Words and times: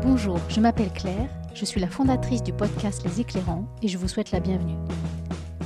Bonjour, 0.00 0.38
je 0.48 0.60
m'appelle 0.60 0.92
Claire, 0.92 1.28
je 1.54 1.64
suis 1.64 1.80
la 1.80 1.88
fondatrice 1.88 2.44
du 2.44 2.52
podcast 2.52 3.02
Les 3.04 3.20
Éclairants 3.20 3.64
et 3.82 3.88
je 3.88 3.98
vous 3.98 4.06
souhaite 4.06 4.30
la 4.30 4.38
bienvenue. 4.38 4.76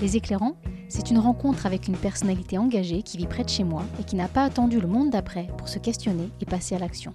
Les 0.01 0.17
Éclairants, 0.17 0.57
c'est 0.89 1.11
une 1.11 1.19
rencontre 1.19 1.67
avec 1.67 1.87
une 1.87 1.99
personnalité 1.99 2.57
engagée 2.57 3.03
qui 3.03 3.19
vit 3.19 3.27
près 3.27 3.45
de 3.45 3.51
chez 3.51 3.63
moi 3.63 3.83
et 4.01 4.05
qui 4.05 4.17
n'a 4.17 4.29
pas 4.29 4.45
attendu 4.45 4.81
le 4.81 4.89
monde 4.89 5.11
d'après 5.11 5.49
pour 5.59 5.69
se 5.69 5.79
questionner 5.79 6.31
et 6.41 6.47
passer 6.47 6.75
à 6.75 6.79
l'action. 6.79 7.13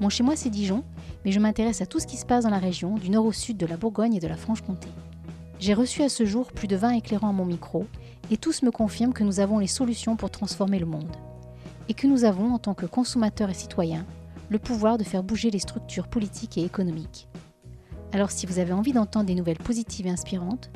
Mon 0.00 0.08
chez 0.08 0.24
moi 0.24 0.34
c'est 0.34 0.50
Dijon, 0.50 0.82
mais 1.24 1.30
je 1.30 1.38
m'intéresse 1.38 1.80
à 1.80 1.86
tout 1.86 2.00
ce 2.00 2.08
qui 2.08 2.16
se 2.16 2.26
passe 2.26 2.42
dans 2.42 2.50
la 2.50 2.58
région, 2.58 2.96
du 2.96 3.08
nord 3.08 3.26
au 3.26 3.32
sud 3.32 3.56
de 3.56 3.66
la 3.66 3.76
Bourgogne 3.76 4.14
et 4.14 4.20
de 4.20 4.28
la 4.28 4.36
Franche-Comté. 4.36 4.88
J'ai 5.60 5.74
reçu 5.74 6.02
à 6.02 6.08
ce 6.08 6.26
jour 6.26 6.50
plus 6.50 6.66
de 6.66 6.76
20 6.76 6.90
éclairants 6.90 7.30
à 7.30 7.32
mon 7.32 7.44
micro 7.44 7.86
et 8.32 8.36
tous 8.36 8.62
me 8.62 8.72
confirment 8.72 9.14
que 9.14 9.22
nous 9.24 9.38
avons 9.38 9.60
les 9.60 9.68
solutions 9.68 10.16
pour 10.16 10.30
transformer 10.30 10.80
le 10.80 10.86
monde. 10.86 11.16
Et 11.88 11.94
que 11.94 12.08
nous 12.08 12.24
avons, 12.24 12.52
en 12.52 12.58
tant 12.58 12.74
que 12.74 12.84
consommateurs 12.84 13.48
et 13.48 13.54
citoyens, 13.54 14.04
le 14.48 14.58
pouvoir 14.58 14.98
de 14.98 15.04
faire 15.04 15.22
bouger 15.22 15.50
les 15.50 15.58
structures 15.58 16.08
politiques 16.08 16.58
et 16.58 16.64
économiques. 16.64 17.28
Alors 18.12 18.30
si 18.30 18.46
vous 18.46 18.58
avez 18.58 18.72
envie 18.72 18.92
d'entendre 18.92 19.26
des 19.26 19.34
nouvelles 19.34 19.58
positives 19.58 20.06
et 20.06 20.10
inspirantes, 20.10 20.70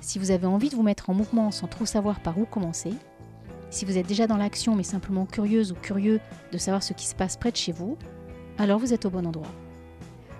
si 0.00 0.18
vous 0.18 0.30
avez 0.30 0.46
envie 0.46 0.70
de 0.70 0.76
vous 0.76 0.82
mettre 0.82 1.10
en 1.10 1.14
mouvement 1.14 1.50
sans 1.50 1.66
trop 1.66 1.86
savoir 1.86 2.20
par 2.20 2.38
où 2.38 2.46
commencer, 2.46 2.92
si 3.68 3.84
vous 3.84 3.98
êtes 3.98 4.06
déjà 4.06 4.26
dans 4.26 4.36
l'action 4.36 4.74
mais 4.74 4.82
simplement 4.82 5.26
curieuse 5.26 5.72
ou 5.72 5.74
curieux 5.74 6.20
de 6.52 6.58
savoir 6.58 6.82
ce 6.82 6.92
qui 6.92 7.06
se 7.06 7.14
passe 7.14 7.36
près 7.36 7.52
de 7.52 7.56
chez 7.56 7.72
vous, 7.72 7.96
alors 8.58 8.78
vous 8.78 8.92
êtes 8.92 9.04
au 9.04 9.10
bon 9.10 9.26
endroit. 9.26 9.52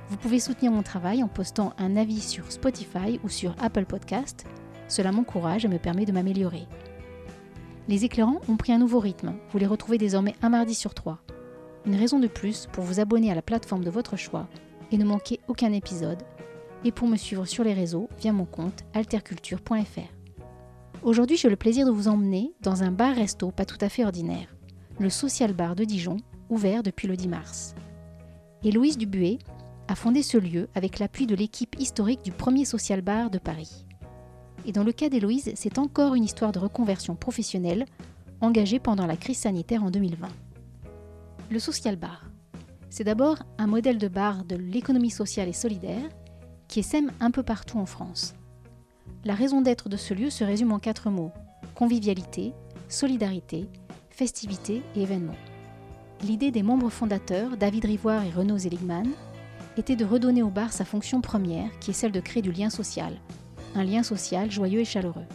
Vous 0.08 0.16
pouvez 0.16 0.40
soutenir 0.40 0.72
mon 0.72 0.82
travail 0.82 1.22
en 1.22 1.28
postant 1.28 1.72
un 1.78 1.96
avis 1.96 2.20
sur 2.20 2.50
Spotify 2.50 3.20
ou 3.22 3.28
sur 3.28 3.54
Apple 3.60 3.84
Podcast. 3.84 4.44
Cela 4.88 5.12
m'encourage 5.12 5.64
et 5.64 5.68
me 5.68 5.78
permet 5.78 6.04
de 6.04 6.10
m'améliorer. 6.10 6.66
Les 7.86 8.04
éclairants 8.04 8.40
ont 8.48 8.56
pris 8.56 8.72
un 8.72 8.78
nouveau 8.78 8.98
rythme. 8.98 9.34
Vous 9.52 9.58
les 9.58 9.66
retrouvez 9.66 9.98
désormais 9.98 10.34
un 10.42 10.48
mardi 10.48 10.74
sur 10.74 10.94
trois. 10.94 11.20
Une 11.86 11.94
raison 11.94 12.18
de 12.18 12.26
plus 12.26 12.68
pour 12.72 12.84
vous 12.84 13.00
abonner 13.00 13.30
à 13.32 13.34
la 13.34 13.42
plateforme 13.42 13.84
de 13.84 13.90
votre 13.90 14.16
choix 14.16 14.48
et 14.92 14.98
ne 14.98 15.04
manquer 15.04 15.40
aucun 15.48 15.72
épisode, 15.72 16.22
et 16.84 16.92
pour 16.92 17.08
me 17.08 17.16
suivre 17.16 17.46
sur 17.46 17.64
les 17.64 17.72
réseaux 17.72 18.08
via 18.18 18.32
mon 18.32 18.44
compte 18.44 18.84
alterculture.fr. 18.92 20.00
Aujourd'hui, 21.02 21.36
j'ai 21.36 21.48
le 21.48 21.56
plaisir 21.56 21.86
de 21.86 21.90
vous 21.90 22.08
emmener 22.08 22.52
dans 22.60 22.82
un 22.82 22.90
bar-resto 22.90 23.50
pas 23.50 23.64
tout 23.64 23.78
à 23.80 23.88
fait 23.88 24.04
ordinaire, 24.04 24.54
le 24.98 25.08
Social 25.08 25.54
Bar 25.54 25.74
de 25.74 25.84
Dijon, 25.84 26.18
ouvert 26.50 26.82
depuis 26.82 27.08
le 27.08 27.16
10 27.16 27.28
mars. 27.28 27.74
Héloïse 28.62 28.98
Dubuet 28.98 29.38
a 29.88 29.94
fondé 29.94 30.22
ce 30.22 30.36
lieu 30.36 30.68
avec 30.74 30.98
l'appui 30.98 31.26
de 31.26 31.34
l'équipe 31.34 31.76
historique 31.78 32.22
du 32.22 32.32
premier 32.32 32.66
Social 32.66 33.00
Bar 33.00 33.30
de 33.30 33.38
Paris. 33.38 33.86
Et 34.66 34.72
dans 34.72 34.84
le 34.84 34.92
cas 34.92 35.08
d'Héloïse, 35.08 35.52
c'est 35.54 35.78
encore 35.78 36.14
une 36.14 36.24
histoire 36.24 36.52
de 36.52 36.58
reconversion 36.58 37.14
professionnelle 37.14 37.86
engagée 38.42 38.78
pendant 38.78 39.06
la 39.06 39.16
crise 39.16 39.38
sanitaire 39.38 39.82
en 39.82 39.90
2020. 39.90 40.28
Le 41.50 41.58
Social 41.58 41.96
Bar. 41.96 42.30
C'est 42.90 43.02
d'abord 43.02 43.38
un 43.58 43.66
modèle 43.66 43.98
de 43.98 44.06
bar 44.06 44.44
de 44.44 44.54
l'économie 44.54 45.10
sociale 45.10 45.48
et 45.48 45.52
solidaire 45.52 46.08
qui 46.68 46.78
essaime 46.78 47.10
un 47.18 47.32
peu 47.32 47.42
partout 47.42 47.78
en 47.78 47.86
France. 47.86 48.34
La 49.24 49.34
raison 49.34 49.60
d'être 49.60 49.88
de 49.88 49.96
ce 49.96 50.14
lieu 50.14 50.30
se 50.30 50.44
résume 50.44 50.70
en 50.70 50.78
quatre 50.78 51.10
mots 51.10 51.32
convivialité, 51.74 52.52
solidarité, 52.88 53.68
festivité 54.10 54.84
et 54.94 55.02
événement. 55.02 55.34
L'idée 56.22 56.52
des 56.52 56.62
membres 56.62 56.90
fondateurs, 56.90 57.56
David 57.56 57.84
Rivoire 57.84 58.22
et 58.22 58.30
Renaud 58.30 58.58
Zeligman, 58.58 59.08
était 59.76 59.96
de 59.96 60.04
redonner 60.04 60.44
au 60.44 60.50
bar 60.50 60.72
sa 60.72 60.84
fonction 60.84 61.20
première, 61.20 61.76
qui 61.80 61.90
est 61.90 61.94
celle 61.94 62.12
de 62.12 62.20
créer 62.20 62.42
du 62.42 62.52
lien 62.52 62.70
social. 62.70 63.14
Un 63.74 63.82
lien 63.82 64.04
social 64.04 64.52
joyeux 64.52 64.80
et 64.80 64.84
chaleureux. 64.84 65.26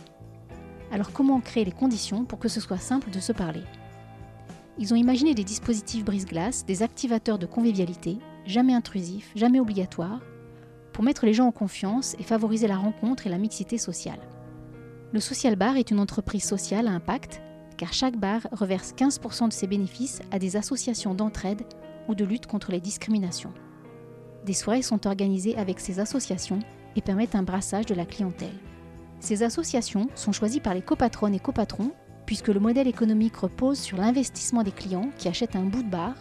Alors 0.93 1.11
comment 1.11 1.41
créer 1.41 1.65
les 1.65 1.73
conditions 1.73 2.23
pour 2.23 2.39
que 2.39 2.47
ce 2.47 2.61
soit 2.61 2.77
simple 2.77 3.09
de 3.09 3.19
se 3.19 3.33
parler? 3.33 3.63
Ils 4.77 4.93
ont 4.93 4.97
imaginé 4.97 5.33
des 5.33 5.43
dispositifs 5.43 6.03
brise-glace, 6.03 6.65
des 6.65 6.83
activateurs 6.83 7.39
de 7.39 7.45
convivialité, 7.45 8.17
jamais 8.45 8.73
intrusifs, 8.73 9.31
jamais 9.35 9.59
obligatoires, 9.59 10.21
pour 10.91 11.03
mettre 11.03 11.25
les 11.25 11.33
gens 11.33 11.47
en 11.47 11.51
confiance 11.51 12.15
et 12.19 12.23
favoriser 12.23 12.67
la 12.67 12.77
rencontre 12.77 13.27
et 13.27 13.29
la 13.29 13.37
mixité 13.37 13.77
sociale. 13.77 14.19
Le 15.11 15.19
Social 15.19 15.55
Bar 15.55 15.77
est 15.77 15.91
une 15.91 15.99
entreprise 15.99 16.43
sociale 16.43 16.87
à 16.87 16.91
impact, 16.91 17.41
car 17.77 17.93
chaque 17.93 18.17
bar 18.17 18.41
reverse 18.51 18.93
15% 18.93 19.49
de 19.49 19.53
ses 19.53 19.67
bénéfices 19.67 20.21
à 20.31 20.39
des 20.39 20.55
associations 20.55 21.13
d'entraide 21.13 21.63
ou 22.07 22.15
de 22.15 22.25
lutte 22.25 22.47
contre 22.47 22.71
les 22.71 22.79
discriminations. 22.79 23.53
Des 24.45 24.53
soirées 24.53 24.81
sont 24.81 25.07
organisées 25.07 25.57
avec 25.57 25.79
ces 25.79 25.99
associations 25.99 26.59
et 26.95 27.01
permettent 27.01 27.35
un 27.35 27.43
brassage 27.43 27.85
de 27.85 27.95
la 27.95 28.05
clientèle. 28.05 28.55
Ces 29.19 29.43
associations 29.43 30.07
sont 30.15 30.31
choisies 30.31 30.59
par 30.59 30.73
les 30.73 30.81
copatronnes 30.81 31.33
et 31.33 31.39
copatrons 31.39 31.91
puisque 32.25 32.47
le 32.47 32.59
modèle 32.59 32.87
économique 32.87 33.35
repose 33.35 33.79
sur 33.79 33.97
l'investissement 33.97 34.63
des 34.63 34.71
clients 34.71 35.09
qui 35.17 35.27
achètent 35.27 35.55
un 35.55 35.65
bout 35.65 35.83
de 35.83 35.89
bar 35.89 36.15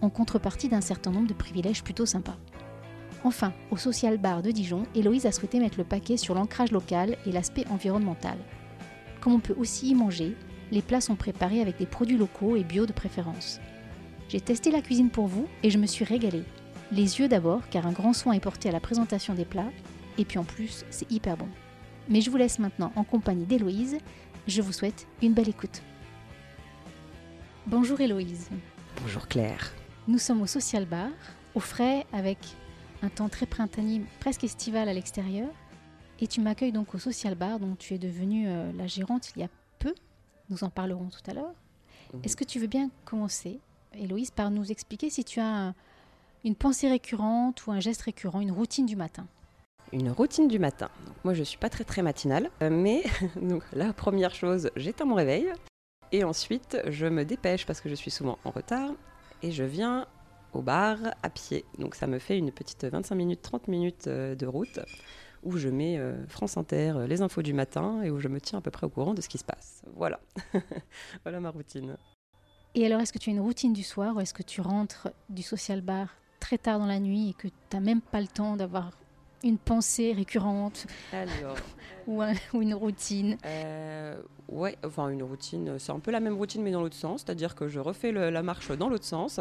en 0.00 0.08
contrepartie 0.08 0.68
d'un 0.68 0.80
certain 0.80 1.10
nombre 1.10 1.28
de 1.28 1.34
privilèges 1.34 1.82
plutôt 1.82 2.06
sympas. 2.06 2.36
Enfin, 3.22 3.52
au 3.70 3.76
Social 3.76 4.16
Bar 4.16 4.42
de 4.42 4.50
Dijon, 4.50 4.84
Héloïse 4.94 5.26
a 5.26 5.32
souhaité 5.32 5.60
mettre 5.60 5.76
le 5.76 5.84
paquet 5.84 6.16
sur 6.16 6.34
l'ancrage 6.34 6.72
local 6.72 7.16
et 7.26 7.32
l'aspect 7.32 7.66
environnemental. 7.68 8.38
Comme 9.20 9.34
on 9.34 9.40
peut 9.40 9.56
aussi 9.58 9.90
y 9.90 9.94
manger, 9.94 10.34
les 10.70 10.80
plats 10.80 11.02
sont 11.02 11.16
préparés 11.16 11.60
avec 11.60 11.76
des 11.76 11.86
produits 11.86 12.16
locaux 12.16 12.56
et 12.56 12.64
bio 12.64 12.86
de 12.86 12.92
préférence. 12.92 13.60
J'ai 14.30 14.40
testé 14.40 14.70
la 14.70 14.80
cuisine 14.80 15.10
pour 15.10 15.26
vous 15.26 15.46
et 15.62 15.70
je 15.70 15.76
me 15.76 15.86
suis 15.86 16.04
régalée. 16.04 16.44
Les 16.92 17.18
yeux 17.18 17.28
d'abord, 17.28 17.68
car 17.68 17.86
un 17.86 17.92
grand 17.92 18.14
soin 18.14 18.32
est 18.32 18.40
porté 18.40 18.68
à 18.68 18.72
la 18.72 18.80
présentation 18.80 19.34
des 19.34 19.44
plats, 19.44 19.70
et 20.16 20.24
puis 20.24 20.38
en 20.38 20.44
plus, 20.44 20.84
c'est 20.90 21.10
hyper 21.10 21.36
bon. 21.36 21.48
Mais 22.08 22.20
je 22.20 22.30
vous 22.30 22.36
laisse 22.36 22.58
maintenant 22.58 22.92
en 22.96 23.04
compagnie 23.04 23.44
d'Héloïse 23.44 23.98
je 24.46 24.62
vous 24.62 24.72
souhaite 24.72 25.06
une 25.22 25.34
belle 25.34 25.48
écoute. 25.48 25.82
Bonjour 27.66 28.00
Héloïse. 28.00 28.48
Bonjour 29.02 29.28
Claire. 29.28 29.72
Nous 30.08 30.18
sommes 30.18 30.42
au 30.42 30.46
Social 30.46 30.86
Bar, 30.86 31.10
au 31.54 31.60
frais, 31.60 32.06
avec 32.12 32.38
un 33.02 33.08
temps 33.08 33.28
très 33.28 33.46
printanier, 33.46 34.02
presque 34.18 34.44
estival 34.44 34.88
à 34.88 34.92
l'extérieur. 34.92 35.48
Et 36.20 36.26
tu 36.26 36.40
m'accueilles 36.40 36.72
donc 36.72 36.94
au 36.94 36.98
Social 36.98 37.34
Bar, 37.34 37.60
dont 37.60 37.76
tu 37.76 37.94
es 37.94 37.98
devenue 37.98 38.48
euh, 38.48 38.72
la 38.72 38.86
gérante 38.86 39.30
il 39.36 39.40
y 39.40 39.44
a 39.44 39.48
peu. 39.78 39.94
Nous 40.48 40.64
en 40.64 40.70
parlerons 40.70 41.08
tout 41.08 41.30
à 41.30 41.34
l'heure. 41.34 41.54
Mhm. 42.12 42.20
Est-ce 42.24 42.36
que 42.36 42.44
tu 42.44 42.58
veux 42.58 42.66
bien 42.66 42.90
commencer, 43.04 43.60
Héloïse, 43.94 44.30
par 44.30 44.50
nous 44.50 44.70
expliquer 44.70 45.10
si 45.10 45.24
tu 45.24 45.40
as 45.40 45.74
une 46.44 46.54
pensée 46.54 46.88
récurrente 46.88 47.66
ou 47.66 47.72
un 47.72 47.80
geste 47.80 48.02
récurrent, 48.02 48.40
une 48.40 48.52
routine 48.52 48.86
du 48.86 48.96
matin? 48.96 49.26
Une 49.92 50.10
routine 50.10 50.48
du 50.48 50.58
matin. 50.58 50.88
moi, 51.24 51.34
je 51.34 51.42
suis 51.42 51.58
pas 51.58 51.68
très 51.68 51.84
très 51.84 52.02
matinale, 52.02 52.50
euh, 52.62 52.70
mais 52.70 53.02
la 53.72 53.92
première 53.92 54.34
chose, 54.34 54.70
j'éteins 54.76 55.04
mon 55.04 55.14
réveil. 55.14 55.52
Et 56.12 56.24
ensuite, 56.24 56.78
je 56.88 57.06
me 57.06 57.24
dépêche 57.24 57.66
parce 57.66 57.80
que 57.80 57.88
je 57.88 57.94
suis 57.94 58.10
souvent 58.10 58.38
en 58.44 58.50
retard 58.50 58.90
et 59.42 59.52
je 59.52 59.64
viens 59.64 60.06
au 60.52 60.62
bar 60.62 60.98
à 61.22 61.30
pied. 61.30 61.64
Donc 61.78 61.94
ça 61.94 62.06
me 62.06 62.18
fait 62.18 62.36
une 62.36 62.50
petite 62.50 62.84
25 62.84 63.14
minutes, 63.14 63.42
30 63.42 63.68
minutes 63.68 64.06
euh, 64.08 64.34
de 64.34 64.46
route 64.46 64.80
où 65.42 65.56
je 65.56 65.68
mets 65.68 65.98
euh, 65.98 66.26
France 66.26 66.56
Inter, 66.56 66.94
les 67.06 67.22
infos 67.22 67.42
du 67.42 67.54
matin 67.54 68.02
et 68.02 68.10
où 68.10 68.18
je 68.18 68.28
me 68.28 68.40
tiens 68.40 68.58
à 68.58 68.62
peu 68.62 68.70
près 68.70 68.86
au 68.86 68.90
courant 68.90 69.14
de 69.14 69.20
ce 69.20 69.28
qui 69.28 69.38
se 69.38 69.44
passe. 69.44 69.82
Voilà. 69.94 70.20
voilà 71.22 71.40
ma 71.40 71.50
routine. 71.50 71.96
Et 72.74 72.86
alors, 72.86 73.00
est-ce 73.00 73.12
que 73.12 73.18
tu 73.18 73.30
as 73.30 73.32
une 73.32 73.40
routine 73.40 73.72
du 73.72 73.82
soir 73.82 74.16
ou 74.16 74.20
est-ce 74.20 74.34
que 74.34 74.42
tu 74.42 74.60
rentres 74.60 75.08
du 75.28 75.42
social 75.42 75.80
bar 75.80 76.08
très 76.38 76.58
tard 76.58 76.78
dans 76.78 76.86
la 76.86 77.00
nuit 77.00 77.30
et 77.30 77.34
que 77.34 77.48
tu 77.48 77.54
n'as 77.72 77.80
même 77.80 78.00
pas 78.00 78.20
le 78.20 78.28
temps 78.28 78.56
d'avoir 78.56 78.90
une 79.42 79.58
pensée 79.58 80.12
récurrente 80.12 80.86
ou, 82.06 82.22
une 82.54 82.74
routine 82.74 83.36
euh, 83.44 84.20
Ouais, 84.48 84.76
enfin 84.84 85.08
une 85.08 85.22
routine, 85.22 85.78
c'est 85.78 85.92
un 85.92 86.00
peu 86.00 86.10
la 86.10 86.20
même 86.20 86.36
routine 86.36 86.62
mais 86.62 86.72
dans 86.72 86.82
l'autre 86.82 86.96
sens, 86.96 87.22
c'est-à-dire 87.24 87.54
que 87.54 87.68
je 87.68 87.78
refais 87.78 88.12
la 88.12 88.42
marche 88.42 88.70
dans 88.72 88.88
l'autre 88.88 89.04
sens. 89.04 89.40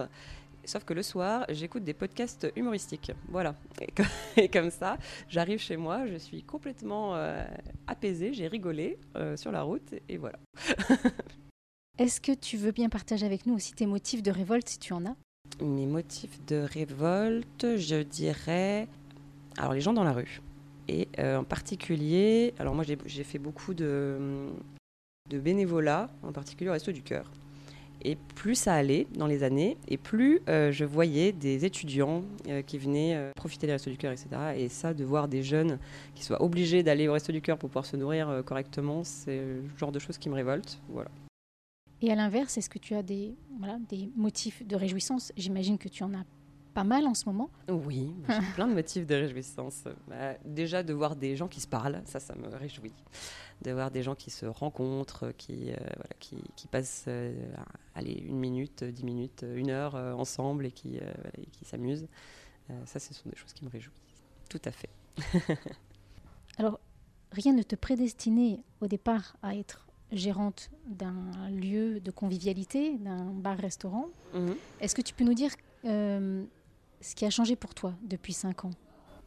Sauf 0.66 0.84
que 0.84 0.94
le 0.94 1.02
soir, 1.02 1.46
j'écoute 1.50 1.84
des 1.84 1.94
podcasts 1.94 2.52
humoristiques. 2.56 3.12
Voilà. 3.30 3.56
Et, 4.38 4.50
comme 4.50 4.70
ça, 4.70 4.98
j'arrive 5.28 5.60
chez 5.60 5.78
moi, 5.78 6.06
je 6.06 6.18
suis 6.18 6.44
complètement 6.44 7.16
euh, 7.16 7.44
apaisée, 7.88 8.34
j'ai 8.34 8.48
rigolé 8.48 9.00
euh, 9.16 9.36
sur 9.36 9.52
la 9.52 9.64
route 9.64 9.95
et 10.07 10.18
voilà. 10.18 10.38
Est-ce 11.98 12.22
que 12.22 12.34
tu 12.34 12.56
veux 12.57 12.72
bien 12.72 12.88
partager 12.88 13.25
avec 13.25 13.45
nous 13.45 13.56
aussi 13.56 13.74
tes 13.74 13.86
motifs 13.86 14.22
de 14.22 14.31
révolte 14.31 14.69
si 14.69 14.80
tu 14.80 14.94
en 14.94 15.06
as? 15.06 15.16
Mes 15.60 15.88
motifs 15.88 16.45
de 16.45 16.57
révolte, 16.57 17.78
je 17.78 18.04
dirais 18.04 18.88
alors 19.59 19.73
les 19.73 19.81
gens 19.81 19.94
dans 19.94 20.03
la 20.03 20.13
rue. 20.13 20.41
Et 20.88 21.07
euh, 21.19 21.38
en 21.38 21.44
particulier, 21.44 22.53
alors 22.57 22.73
moi 22.73 22.83
j'ai 22.83 23.23
fait 23.23 23.38
beaucoup 23.38 23.75
de, 23.75 24.17
bénévolat, 25.29 26.09
en 26.23 26.31
particulier 26.31 26.69
au 26.69 26.73
Resto 26.73 26.91
du 26.91 27.03
Cœur. 27.03 27.29
Et 28.01 28.15
plus 28.35 28.56
ça 28.56 28.73
allait 28.73 29.06
dans 29.13 29.27
les 29.27 29.44
années, 29.44 29.77
et 29.89 29.97
plus 29.97 30.39
euh, 30.47 30.71
je 30.71 30.85
voyais 30.85 31.33
des 31.33 31.65
étudiants 31.65 32.23
euh, 32.47 32.61
qui 32.61 32.77
venaient 32.77 33.31
profiter 33.35 33.67
des 33.67 33.73
Restos 33.73 33.91
du 33.91 33.97
Cœur, 33.97 34.13
etc. 34.13 34.29
Et 34.56 34.69
ça, 34.69 34.94
de 34.94 35.03
voir 35.03 35.27
des 35.27 35.44
jeunes 35.44 35.77
qui 36.15 36.23
soient 36.23 36.41
obligés 36.41 36.81
d'aller 36.81 37.09
au 37.09 37.13
Resto 37.13 37.33
du 37.33 37.41
Cœur 37.41 37.57
pour 37.57 37.69
pouvoir 37.69 37.85
se 37.85 37.97
nourrir 37.97 38.41
correctement, 38.45 39.03
c'est 39.03 39.41
le 39.41 39.77
genre 39.77 39.91
de 39.91 40.00
choses 40.00 40.17
qui 40.17 40.29
me 40.29 40.35
révoltent. 40.35 40.79
Voilà. 40.88 41.11
Et 42.01 42.09
à 42.09 42.15
l'inverse, 42.15 42.57
est-ce 42.57 42.69
que 42.69 42.79
tu 42.79 42.95
as 42.95 43.03
des, 43.03 43.35
voilà, 43.59 43.77
des 43.89 44.09
motifs 44.15 44.65
de 44.65 44.77
réjouissance? 44.77 45.33
J'imagine 45.35 45.77
que 45.77 45.89
tu 45.89 46.01
en 46.03 46.13
as 46.13 46.23
pas 46.80 46.86
mal 46.86 47.08
en 47.08 47.14
ce 47.14 47.26
moment. 47.26 47.50
Oui, 47.68 48.14
j'ai 48.30 48.40
plein 48.56 48.66
de 48.66 48.74
motifs 48.74 49.06
de 49.06 49.14
réjouissance. 49.16 49.84
Bah, 50.08 50.36
déjà 50.46 50.81
de 50.81 50.94
voir 50.94 51.18
des 51.18 51.36
gens 51.36 51.50
qui 51.50 51.60
se 51.60 51.68
parlent, 51.68 52.02
ça, 52.06 52.22
ça 52.22 52.36
me 52.36 52.48
réjouit. 52.48 52.94
De 53.64 53.72
voir 53.74 53.92
des 53.92 54.02
gens 54.02 54.16
qui 54.16 54.30
se 54.30 54.46
rencontrent, 54.46 55.34
qui, 55.38 55.72
euh, 55.72 55.76
voilà, 55.76 56.16
qui, 56.20 56.38
qui, 56.56 56.68
passent 56.68 57.04
euh, 57.10 57.34
allez, 57.96 58.14
une 58.14 58.38
minute, 58.38 58.86
dix 58.86 59.04
minutes, 59.04 59.44
une 59.56 59.72
heure 59.72 59.96
euh, 59.96 60.14
ensemble 60.14 60.68
et 60.68 60.72
qui, 60.72 61.02
qui 61.52 61.66
s'amusent. 61.66 62.08
ça, 62.86 63.00
ce 63.00 63.14
sont 63.14 63.28
des 63.28 63.36
choses 63.36 63.52
qui 63.52 63.66
me 63.66 63.70
réjouissent. 63.70 64.24
Tout 64.48 64.62
à 64.64 64.72
fait. 64.72 64.90
Alors, 66.58 66.80
rien 67.34 67.52
ne 67.52 67.64
te 67.64 67.76
prédestinait 67.76 68.62
au 68.80 68.88
départ 68.88 69.36
à 69.44 69.54
être 69.58 69.86
gérante 70.14 70.72
d'un 70.88 71.50
lieu 71.52 72.00
de 72.00 72.12
convivialité, 72.12 72.98
d'un 73.00 73.26
bar-restaurant. 73.34 74.08
Mhm. 74.34 74.56
Est-ce 74.80 74.96
que 74.96 75.02
tu 75.02 75.14
peux 75.14 75.26
nous 75.26 75.34
dire 75.34 75.52
euh, 75.86 76.44
ce 77.01 77.16
qui 77.16 77.25
a 77.25 77.30
changé 77.30 77.56
pour 77.56 77.74
toi 77.74 77.94
depuis 78.01 78.34
5 78.34 78.66
ans 78.66 78.72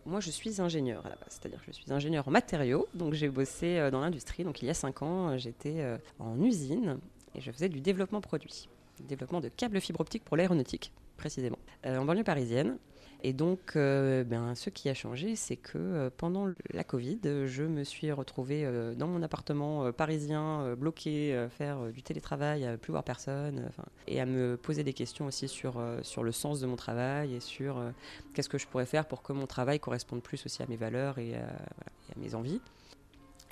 Moi, 0.06 0.20
je 0.20 0.30
suis 0.30 0.60
ingénieur 0.60 1.04
à 1.06 1.08
la 1.08 1.16
base, 1.16 1.28
c'est-à-dire 1.40 1.60
que 1.60 1.72
je 1.72 1.76
suis 1.76 1.92
ingénieur 1.92 2.26
en 2.28 2.30
matériaux. 2.30 2.86
Donc, 2.94 3.14
j'ai 3.14 3.28
bossé 3.28 3.78
euh, 3.78 3.90
dans 3.90 4.00
l'industrie. 4.00 4.44
Donc, 4.44 4.62
il 4.62 4.66
y 4.66 4.70
a 4.70 4.74
5 4.74 5.02
ans, 5.02 5.28
euh, 5.30 5.38
j'étais 5.38 5.84
en 6.18 6.40
usine 6.40 6.98
et 7.34 7.40
je 7.40 7.50
faisais 7.50 7.68
du 7.68 7.80
développement 7.80 8.20
produit, 8.20 8.68
du 8.98 9.04
développement 9.04 9.40
de 9.40 9.48
câbles 9.48 9.80
fibre 9.80 10.00
optique 10.00 10.24
pour 10.24 10.36
l'aéronautique, 10.36 10.92
précisément, 11.16 11.58
en 11.84 12.04
banlieue 12.04 12.24
parisienne. 12.24 12.76
Et 13.24 13.32
donc, 13.32 13.76
euh, 13.76 14.24
ben, 14.24 14.56
ce 14.56 14.68
qui 14.68 14.88
a 14.88 14.94
changé, 14.94 15.36
c'est 15.36 15.56
que 15.56 15.78
euh, 15.78 16.10
pendant 16.16 16.48
la 16.72 16.82
Covid, 16.82 17.20
je 17.46 17.62
me 17.62 17.84
suis 17.84 18.10
retrouvée 18.10 18.64
euh, 18.64 18.94
dans 18.96 19.06
mon 19.06 19.22
appartement 19.22 19.92
parisien, 19.92 20.74
bloqué, 20.76 21.46
faire 21.56 21.78
du 21.92 22.02
télétravail, 22.02 22.66
à 22.66 22.76
plus 22.76 22.90
voir 22.90 23.04
personne, 23.04 23.70
et 24.08 24.20
à 24.20 24.26
me 24.26 24.56
poser 24.56 24.82
des 24.82 24.92
questions 24.92 25.26
aussi 25.26 25.46
sur, 25.46 25.80
sur 26.02 26.24
le 26.24 26.32
sens 26.32 26.60
de 26.60 26.66
mon 26.66 26.76
travail 26.76 27.34
et 27.34 27.40
sur 27.40 27.80
qu'est-ce 28.34 28.48
que 28.48 28.58
je 28.58 28.66
pourrais 28.66 28.86
faire 28.86 29.06
pour 29.06 29.22
que 29.22 29.32
mon 29.32 29.46
travail 29.46 29.78
corresponde 29.78 30.22
plus 30.22 30.44
aussi 30.44 30.62
à 30.62 30.66
mes 30.66 30.76
valeurs 30.76 31.18
et 31.18 31.36
à 31.36 32.18
mes 32.18 32.34
envies. 32.34 32.60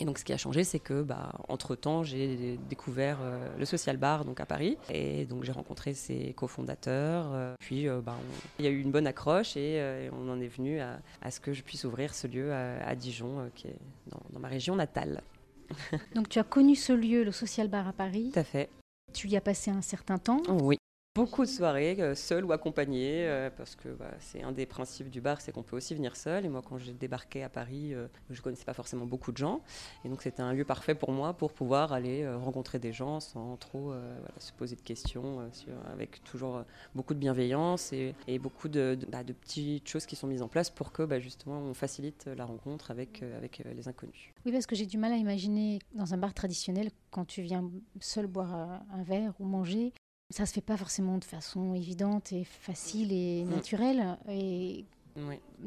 Et 0.00 0.06
donc, 0.06 0.18
ce 0.18 0.24
qui 0.24 0.32
a 0.32 0.38
changé, 0.38 0.64
c'est 0.64 0.78
que, 0.78 1.02
bah, 1.02 1.32
entre 1.48 1.76
temps, 1.76 2.02
j'ai 2.02 2.58
découvert 2.70 3.18
euh, 3.20 3.48
le 3.58 3.66
Social 3.66 3.98
Bar 3.98 4.24
donc 4.24 4.40
à 4.40 4.46
Paris, 4.46 4.78
et 4.88 5.26
donc 5.26 5.44
j'ai 5.44 5.52
rencontré 5.52 5.92
ses 5.92 6.32
cofondateurs. 6.32 7.26
Euh, 7.34 7.54
puis, 7.60 7.86
euh, 7.86 8.00
bah, 8.00 8.16
il 8.58 8.64
y 8.64 8.68
a 8.68 8.70
eu 8.70 8.80
une 8.80 8.90
bonne 8.90 9.06
accroche, 9.06 9.58
et, 9.58 10.08
on 10.12 10.30
en 10.30 10.40
est 10.40 10.48
venu 10.48 10.80
à, 10.80 11.30
ce 11.30 11.38
que 11.38 11.52
je 11.52 11.62
puisse 11.62 11.84
ouvrir 11.84 12.14
ce 12.14 12.26
lieu 12.26 12.52
à, 12.52 12.94
Dijon, 12.94 13.50
qui 13.54 13.68
est 13.68 13.76
dans, 14.06 14.40
ma 14.40 14.48
région 14.48 14.74
natale. 14.74 15.22
donc, 16.14 16.30
tu 16.30 16.38
as 16.38 16.44
connu 16.44 16.74
ce 16.76 16.94
lieu, 16.94 17.22
le 17.22 17.32
Social 17.32 17.68
Bar 17.68 17.86
à 17.86 17.92
Paris. 17.92 18.30
Tout 18.32 18.40
à 18.40 18.44
fait. 18.44 18.70
Tu 19.12 19.28
y 19.28 19.36
as 19.36 19.42
passé 19.42 19.70
un 19.70 19.82
certain 19.82 20.16
temps. 20.16 20.42
Oui. 20.48 20.78
Beaucoup 21.16 21.42
de 21.42 21.50
soirées, 21.50 21.96
euh, 21.98 22.14
seul 22.14 22.44
ou 22.44 22.52
accompagné, 22.52 23.26
euh, 23.26 23.50
parce 23.50 23.74
que 23.74 23.88
c'est 24.20 24.44
un 24.44 24.52
des 24.52 24.64
principes 24.64 25.10
du 25.10 25.20
bar, 25.20 25.40
c'est 25.40 25.50
qu'on 25.50 25.64
peut 25.64 25.76
aussi 25.76 25.92
venir 25.92 26.14
seul. 26.14 26.46
Et 26.46 26.48
moi, 26.48 26.62
quand 26.64 26.78
j'ai 26.78 26.92
débarqué 26.92 27.42
à 27.42 27.48
Paris, 27.48 27.92
euh, 27.92 28.06
je 28.30 28.38
ne 28.38 28.42
connaissais 28.44 28.64
pas 28.64 28.74
forcément 28.74 29.06
beaucoup 29.06 29.32
de 29.32 29.36
gens. 29.36 29.60
Et 30.04 30.08
donc, 30.08 30.22
c'était 30.22 30.42
un 30.42 30.52
lieu 30.52 30.64
parfait 30.64 30.94
pour 30.94 31.10
moi 31.10 31.32
pour 31.32 31.52
pouvoir 31.52 31.92
aller 31.92 32.28
rencontrer 32.28 32.78
des 32.78 32.92
gens 32.92 33.18
sans 33.18 33.56
trop 33.56 33.92
se 34.38 34.52
poser 34.52 34.76
de 34.76 34.82
questions, 34.82 35.50
avec 35.92 36.22
toujours 36.22 36.62
beaucoup 36.94 37.14
de 37.14 37.18
bienveillance 37.18 37.92
et, 37.92 38.38
beaucoup 38.38 38.68
bah, 38.68 39.24
de, 39.24 39.32
petites 39.32 39.88
choses 39.88 40.06
qui 40.06 40.14
sont 40.14 40.28
mises 40.28 40.42
en 40.42 40.48
place 40.48 40.70
pour 40.70 40.92
que 40.92 41.02
bah, 41.02 41.18
justement 41.18 41.58
on 41.58 41.74
facilite 41.74 42.26
la 42.26 42.44
rencontre 42.44 42.92
avec, 42.92 43.24
avec 43.36 43.62
les 43.74 43.88
inconnus. 43.88 44.30
Oui, 44.46 44.52
parce 44.52 44.66
que 44.66 44.76
j'ai 44.76 44.86
du 44.86 44.96
mal 44.96 45.12
à 45.12 45.16
imaginer 45.16 45.80
dans 45.92 46.14
un 46.14 46.18
bar 46.18 46.34
traditionnel, 46.34 46.90
quand 47.10 47.24
tu 47.24 47.42
viens 47.42 47.68
seul 47.98 48.28
boire 48.28 48.80
un 48.92 49.02
verre 49.02 49.32
ou 49.40 49.44
manger, 49.44 49.92
ça 50.30 50.46
se 50.46 50.52
fait 50.52 50.60
pas 50.60 50.76
forcément 50.76 51.18
de 51.18 51.24
façon 51.24 51.74
évidente 51.74 52.32
et 52.32 52.44
facile 52.44 53.12
et 53.12 53.44
mm. 53.44 53.50
naturelle. 53.50 54.18
Et 54.28 54.84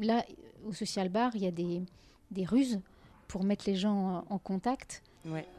là, 0.00 0.24
au 0.66 0.72
social 0.72 1.08
bar, 1.10 1.32
il 1.34 1.42
y 1.42 1.46
a 1.46 1.50
des, 1.50 1.82
des 2.30 2.44
ruses 2.44 2.80
pour 3.28 3.44
mettre 3.44 3.64
les 3.66 3.76
gens 3.76 4.24
en 4.28 4.38
contact. 4.38 5.02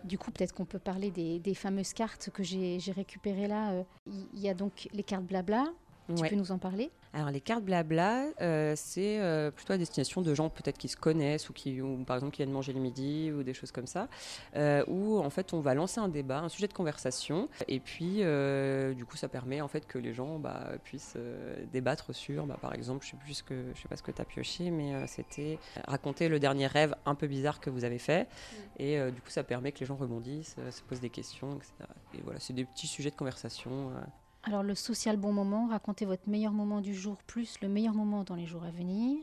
Du 0.04 0.20
coup, 0.20 0.30
peut-être 0.30 0.54
qu'on 0.54 0.66
peut 0.66 0.80
parler 0.80 1.10
des, 1.10 1.40
des, 1.40 1.56
fameuses 1.56 1.94
cartes 1.94 2.30
que 2.32 2.44
j'ai 2.44 2.80
récupérées 2.96 3.48
là. 3.48 3.72
Euh, 3.72 3.84
il 4.06 4.40
y 4.40 4.48
a 4.48 4.54
donc 4.54 4.88
les 4.94 5.02
cartes 5.02 5.26
blabla, 5.26 5.66
tu 6.08 6.30
peux 6.30 6.36
nous 6.36 6.52
en 6.52 6.58
parler? 6.58 6.92
Alors 7.16 7.32
les 7.32 7.40
cartes 7.40 7.64
blabla, 7.64 8.26
euh, 8.42 8.74
c'est 8.76 9.20
euh, 9.22 9.50
plutôt 9.50 9.72
à 9.72 9.78
destination 9.78 10.22
de 10.22 10.36
gens 10.36 10.50
peut-être 10.50 10.78
qui 10.78 10.90
se 10.90 10.98
connaissent 10.98 11.50
ou 11.50 11.54
qui, 11.54 11.82
ou, 11.82 12.04
par 12.04 12.18
exemple, 12.18 12.34
qui 12.34 12.44
viennent 12.44 12.52
manger 12.52 12.74
le 12.74 12.82
midi 12.82 13.32
ou 13.32 13.42
des 13.42 13.54
choses 13.54 13.72
comme 13.72 13.88
ça, 13.88 14.10
euh, 14.58 14.84
où 14.88 15.18
en 15.20 15.30
fait 15.30 15.54
on 15.54 15.62
va 15.62 15.74
lancer 15.76 16.02
un 16.02 16.10
débat, 16.10 16.40
un 16.40 16.50
sujet 16.50 16.68
de 16.68 16.74
conversation, 16.74 17.48
et 17.70 17.80
puis 17.80 18.22
du 18.96 19.06
coup 19.06 19.16
ça 19.16 19.30
permet 19.30 19.62
en 19.62 19.70
fait 19.70 19.88
que 19.88 19.98
les 19.98 20.14
gens 20.14 20.40
bah, 20.40 20.72
puissent 20.84 21.18
débattre 21.72 22.14
sur, 22.14 22.46
bah, 22.46 22.58
par 22.62 22.74
exemple, 22.74 23.06
je 23.06 23.12
sais 23.12 23.18
plus 23.18 23.42
que, 23.42 23.72
je 23.74 23.82
sais 23.82 23.88
pas 23.88 23.96
ce 23.96 24.04
que 24.04 24.12
tu 24.12 24.22
as 24.22 24.26
pioché, 24.26 24.70
mais 24.70 25.08
c'était 25.08 25.58
raconter 25.88 26.28
le 26.28 26.40
dernier 26.40 26.68
rêve 26.68 26.96
un 27.06 27.16
peu 27.16 27.28
bizarre 27.28 27.62
que 27.62 27.70
vous 27.70 27.86
avez 27.86 28.00
fait, 28.00 28.24
mm. 28.24 28.82
et 28.82 29.12
du 29.12 29.22
coup 29.22 29.30
ça 29.30 29.44
permet 29.46 29.72
que 29.72 29.80
les 29.80 29.86
gens 29.86 29.96
rebondissent, 29.96 30.58
se 30.70 30.82
posent 30.82 31.00
des 31.00 31.10
questions, 31.10 31.56
etc. 31.56 31.72
Et 32.14 32.22
voilà, 32.26 32.42
c'est 32.42 32.54
des 32.54 32.66
petits 32.66 32.88
sujets 32.88 33.12
de 33.12 33.16
conversation. 33.16 33.92
Alors 34.48 34.62
le 34.62 34.76
social 34.76 35.18
bon 35.18 35.34
moment, 35.34 35.66
racontez 35.68 36.06
votre 36.06 36.30
meilleur 36.30 36.52
moment 36.52 36.80
du 36.80 36.94
jour 36.94 37.18
plus 37.26 37.56
le 37.62 37.68
meilleur 37.68 37.96
moment 37.96 38.24
dans 38.24 38.36
les 38.36 38.46
jours 38.46 38.64
à 38.64 38.70
venir. 38.70 39.18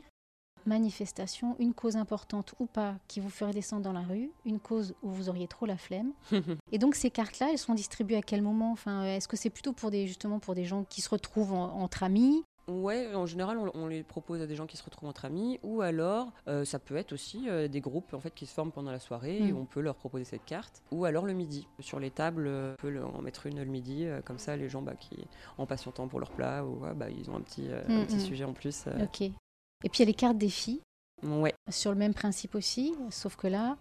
Manifestation, 0.65 1.55
une 1.59 1.73
cause 1.73 1.95
importante 1.95 2.53
ou 2.59 2.65
pas 2.65 2.95
qui 3.07 3.21
vous 3.21 3.29
ferait 3.29 3.53
descendre 3.53 3.83
dans 3.83 3.93
la 3.93 4.01
rue, 4.01 4.31
une 4.45 4.59
cause 4.59 4.95
où 5.01 5.09
vous 5.09 5.29
auriez 5.29 5.47
trop 5.47 5.65
la 5.65 5.77
flemme. 5.77 6.11
Et 6.73 6.77
donc 6.77 6.95
ces 6.95 7.09
cartes-là, 7.09 7.49
elles 7.51 7.57
sont 7.57 7.73
distribuées 7.73 8.17
à 8.17 8.21
quel 8.21 8.41
moment? 8.41 8.73
Enfin, 8.73 9.05
est-ce 9.05 9.29
que 9.29 9.37
c'est 9.37 9.49
plutôt 9.49 9.71
pour 9.71 9.91
des 9.91 10.07
justement 10.07 10.39
pour 10.39 10.55
des 10.55 10.65
gens 10.65 10.83
qui 10.83 10.99
se 10.99 11.09
retrouvent 11.09 11.53
entre 11.53 12.03
amis? 12.03 12.43
Ouais, 12.67 13.13
en 13.13 13.25
général, 13.25 13.57
on, 13.57 13.87
les 13.87 14.03
propose 14.03 14.41
à 14.41 14.47
des 14.47 14.55
gens 14.55 14.65
qui 14.65 14.77
se 14.77 14.83
retrouvent 14.83 15.09
entre 15.09 15.25
amis, 15.25 15.59
ou 15.63 15.81
alors 15.81 16.31
euh, 16.47 16.63
ça 16.63 16.79
peut 16.79 16.95
être 16.95 17.11
aussi 17.11 17.49
euh, 17.49 17.67
des 17.67 17.81
groupes 17.81 18.13
en 18.13 18.21
fait 18.21 18.33
qui 18.33 18.45
se 18.45 18.53
forment 18.53 18.71
pendant 18.71 18.91
la 18.91 18.99
soirée 18.99 19.37
et 19.37 19.51
mm. 19.51 19.57
on 19.57 19.65
peut 19.65 19.81
leur 19.81 19.95
proposer 19.95 20.23
cette 20.23 20.45
carte, 20.45 20.81
ou 20.91 21.03
alors 21.03 21.25
le 21.25 21.33
midi. 21.33 21.67
Sur 21.79 21.99
les 21.99 22.09
tables, 22.09 22.47
on 22.47 22.75
peut 22.77 23.03
en 23.03 23.21
mettre 23.21 23.47
une 23.47 23.59
le 23.59 23.65
midi, 23.65 24.05
euh, 24.05 24.21
comme 24.21 24.39
ça 24.39 24.55
les 24.55 24.69
gens 24.69 24.81
bah, 24.81 24.95
qui 24.95 25.27
en 25.57 25.65
patientant 25.65 26.07
pour 26.07 26.19
leur 26.19 26.31
plat, 26.31 26.65
ou 26.65 26.85
bah, 26.95 27.09
ils 27.09 27.29
ont 27.29 27.35
un 27.35 27.41
petit, 27.41 27.67
un 27.69 28.05
petit 28.05 28.15
mm, 28.15 28.19
mm. 28.19 28.21
sujet 28.21 28.43
en 28.45 28.53
plus. 28.53 28.85
Ok. 29.01 29.21
Et 29.21 29.89
puis 29.89 29.99
il 29.99 29.99
y 29.99 30.03
a 30.03 30.05
les 30.05 30.13
cartes 30.13 30.37
défis. 30.37 30.81
Ouais. 31.21 31.53
Sur 31.69 31.91
le 31.91 31.97
même 31.97 32.13
principe 32.13 32.55
aussi, 32.55 32.95
sauf 33.09 33.35
que 33.35 33.47
là, 33.47 33.77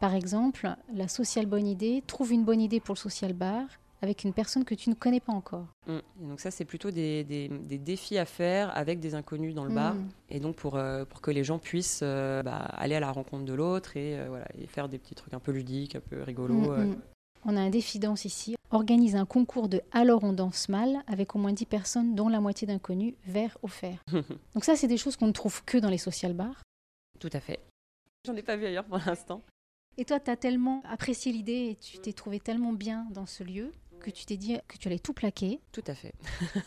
par 0.00 0.14
exemple, 0.14 0.74
la 0.92 1.06
social 1.06 1.46
bonne 1.46 1.68
idée 1.68 2.02
trouve 2.08 2.32
une 2.32 2.44
bonne 2.44 2.60
idée 2.60 2.80
pour 2.80 2.96
le 2.96 2.98
social 2.98 3.32
bar 3.32 3.66
avec 4.02 4.24
une 4.24 4.32
personne 4.32 4.64
que 4.64 4.74
tu 4.74 4.90
ne 4.90 4.94
connais 4.94 5.20
pas 5.20 5.32
encore. 5.32 5.66
Mm. 5.86 6.28
donc 6.28 6.40
ça, 6.40 6.50
c'est 6.50 6.64
plutôt 6.64 6.90
des, 6.90 7.24
des, 7.24 7.78
défis 7.78 8.18
à 8.18 8.24
faire 8.24 8.76
avec 8.76 9.00
des 9.00 9.14
inconnus 9.14 9.54
dans 9.54 9.64
le 9.64 9.72
bar. 9.72 9.94
Mm. 9.94 10.08
Et 10.28 10.40
donc 10.40 10.56
pour, 10.56 10.76
euh, 10.76 11.04
pour 11.04 11.20
que 11.20 11.30
les 11.30 11.44
gens 11.44 11.58
puissent 11.58 12.00
euh, 12.02 12.42
bah, 12.42 12.56
aller 12.56 12.96
à 12.96 13.00
la 13.00 13.12
rencontre 13.12 13.44
de 13.44 13.54
l'autre 13.54 13.96
et, 13.96 14.18
euh, 14.18 14.26
voilà, 14.28 14.46
et 14.58 14.66
faire 14.66 14.88
des 14.88 14.98
petits 14.98 15.14
trucs 15.14 15.32
un 15.32 15.38
peu 15.38 15.52
ludiques, 15.52 15.94
un 15.94 16.00
peu 16.00 16.20
rigolos. 16.22 16.76
Mm, 16.76 16.96
on 17.44 17.56
a 17.56 17.60
un 17.60 17.70
défi 17.70 17.98
danse 17.98 18.24
ici. 18.24 18.56
Organise 18.70 19.14
un 19.16 19.26
concours 19.26 19.68
de 19.68 19.82
Alors 19.92 20.24
on 20.24 20.32
danse 20.32 20.68
mal 20.68 21.02
avec 21.06 21.36
au 21.36 21.38
moins 21.38 21.52
10 21.52 21.66
personnes, 21.66 22.14
dont 22.14 22.28
la 22.28 22.40
moitié 22.40 22.66
d'inconnus, 22.66 23.14
vert 23.26 23.56
offert. 23.62 24.02
donc 24.54 24.64
ça, 24.64 24.74
c'est 24.76 24.88
des 24.88 24.96
choses 24.96 25.16
qu'on 25.16 25.26
ne 25.28 25.32
trouve 25.32 25.62
que 25.64 25.78
dans 25.78 25.90
les 25.90 25.98
social 25.98 26.32
bars. 26.32 26.62
Tout 27.20 27.30
à 27.32 27.40
fait. 27.40 27.60
J'en 28.26 28.34
ai 28.34 28.42
pas 28.42 28.56
vu 28.56 28.66
ailleurs 28.66 28.84
pour 28.84 28.98
l'instant. 28.98 29.42
Et 29.98 30.04
toi, 30.04 30.18
tu 30.18 30.30
as 30.30 30.36
tellement 30.36 30.82
apprécié 30.88 31.32
l'idée 31.32 31.68
et 31.70 31.76
tu 31.76 31.98
t'es 31.98 32.12
trouvé 32.12 32.40
tellement 32.40 32.72
bien 32.72 33.06
dans 33.10 33.26
ce 33.26 33.44
lieu 33.44 33.72
que 34.02 34.10
tu 34.10 34.26
t'es 34.26 34.36
dit 34.36 34.58
que 34.68 34.76
tu 34.76 34.88
allais 34.88 34.98
tout 34.98 35.14
plaquer. 35.14 35.60
Tout 35.72 35.84
à 35.86 35.94
fait. 35.94 36.14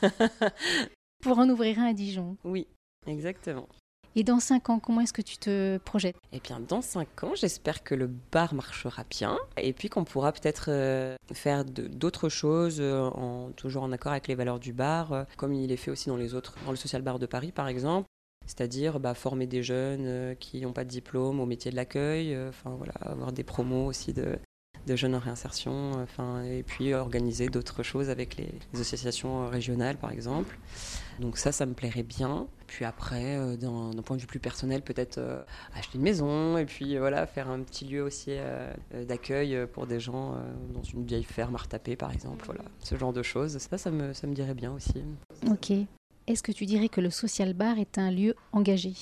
pour 1.22 1.40
en 1.40 1.50
ouvrir 1.50 1.80
un 1.80 1.88
à 1.88 1.94
Dijon. 1.94 2.38
Oui, 2.44 2.68
exactement. 3.08 3.68
Et 4.18 4.24
dans 4.24 4.40
5 4.40 4.70
ans, 4.70 4.80
comment 4.80 5.02
est-ce 5.02 5.12
que 5.12 5.22
tu 5.22 5.38
te 5.38 5.78
projettes? 5.80 6.16
Eh 6.32 6.40
bien, 6.40 6.62
dans 6.62 6.82
5 6.82 7.24
ans, 7.24 7.34
j'espère 7.36 7.84
que 7.84 7.96
le 7.96 8.08
bar 8.08 8.54
marchera 8.54 9.04
bien 9.10 9.38
et 9.58 9.74
puis 9.74 9.90
qu'on 9.90 10.06
pourra 10.06 10.32
peut-être 10.32 10.68
euh, 10.70 11.18
faire 11.34 11.66
d'autres 11.66 12.30
choses, 12.30 12.78
euh, 12.80 13.02
en, 13.02 13.52
toujours 13.52 13.84
en 13.84 13.92
accord 13.92 14.14
avec 14.14 14.28
les 14.28 14.36
valeurs 14.36 14.60
du 14.60 14.72
bar, 14.72 15.12
euh, 15.12 15.24
comme 15.36 15.52
il 15.52 15.70
est 15.72 15.78
fait 15.78 15.92
aussi 15.92 16.08
dans 16.08 16.16
les 16.16 16.34
autres, 16.34 16.56
dans 16.64 16.72
le 16.72 16.78
Social 16.78 17.02
Bar 17.02 17.20
de 17.20 17.26
Paris 17.26 17.52
par 17.52 17.68
exemple. 17.68 18.08
C'est-à-dire 18.46 19.00
bah, 19.00 19.16
former 19.16 19.48
des 19.48 19.64
jeunes 19.64 20.36
qui 20.36 20.62
n'ont 20.62 20.72
pas 20.72 20.84
de 20.84 20.90
diplôme 20.90 21.40
au 21.40 21.48
métier 21.48 21.72
de 21.72 21.76
l'accueil, 21.76 22.38
enfin 22.48 22.70
voilà, 22.78 22.94
avoir 23.02 23.32
des 23.32 23.44
promos 23.44 23.88
aussi 23.88 24.14
de, 24.14 24.38
de 24.86 24.96
jeunes 24.96 25.16
en 25.16 25.20
réinsertion, 25.20 25.92
enfin, 26.02 26.44
et 26.44 26.64
puis 26.64 26.94
organiser 26.94 27.48
d'autres 27.48 27.84
choses 27.84 28.10
avec 28.10 28.38
les, 28.38 28.50
associations 28.80 29.48
régionales, 29.48 29.98
par 29.98 30.12
exemple. 30.12 30.58
Donc 31.20 31.38
ça, 31.38 31.52
ça 31.52 31.66
me 31.66 31.74
plairait 31.74 32.04
bien. 32.04 32.48
Puis 32.68 32.86
après, 32.86 33.38
euh, 33.38 33.56
d'un 33.56 34.02
point 34.02 34.18
de 34.18 34.22
vue 34.22 34.28
plus 34.28 34.40
personnel, 34.40 34.82
peut-être 34.82 35.18
euh, 35.18 35.42
acheter 35.76 35.98
une 35.98 36.04
maison 36.04 36.58
et 36.58 36.66
puis 36.66 36.96
euh, 36.96 37.00
voilà, 37.00 37.26
faire 37.26 37.50
un 37.50 37.62
petit 37.62 37.86
lieu 37.86 38.04
aussi 38.04 38.32
d'accueil 39.08 39.66
pour 39.72 39.88
des 39.88 40.00
gens 40.00 40.36
dans 40.74 40.84
une 40.84 41.06
vieille 41.06 41.24
ferme 41.24 41.56
à 41.56 41.60
retaper, 41.60 41.96
par 41.96 42.12
exemple. 42.12 42.46
Voilà, 42.46 42.64
ce 42.80 42.96
genre 42.98 43.14
de 43.14 43.24
choses. 43.24 43.58
Ça, 43.58 43.78
ça 43.78 43.92
me, 43.92 44.14
ça 44.14 44.28
me 44.28 44.34
dirait 44.34 44.54
bien 44.54 44.72
aussi. 44.72 45.04
Ok. 45.50 45.72
Est-ce 46.28 46.42
que 46.42 46.52
tu 46.52 46.66
dirais 46.66 46.90
que 46.90 47.02
le 47.02 47.12
social 47.12 47.54
bar 47.54 47.78
est 47.78 47.98
un 47.98 48.12
lieu 48.12 48.36
engagé? 48.52 48.94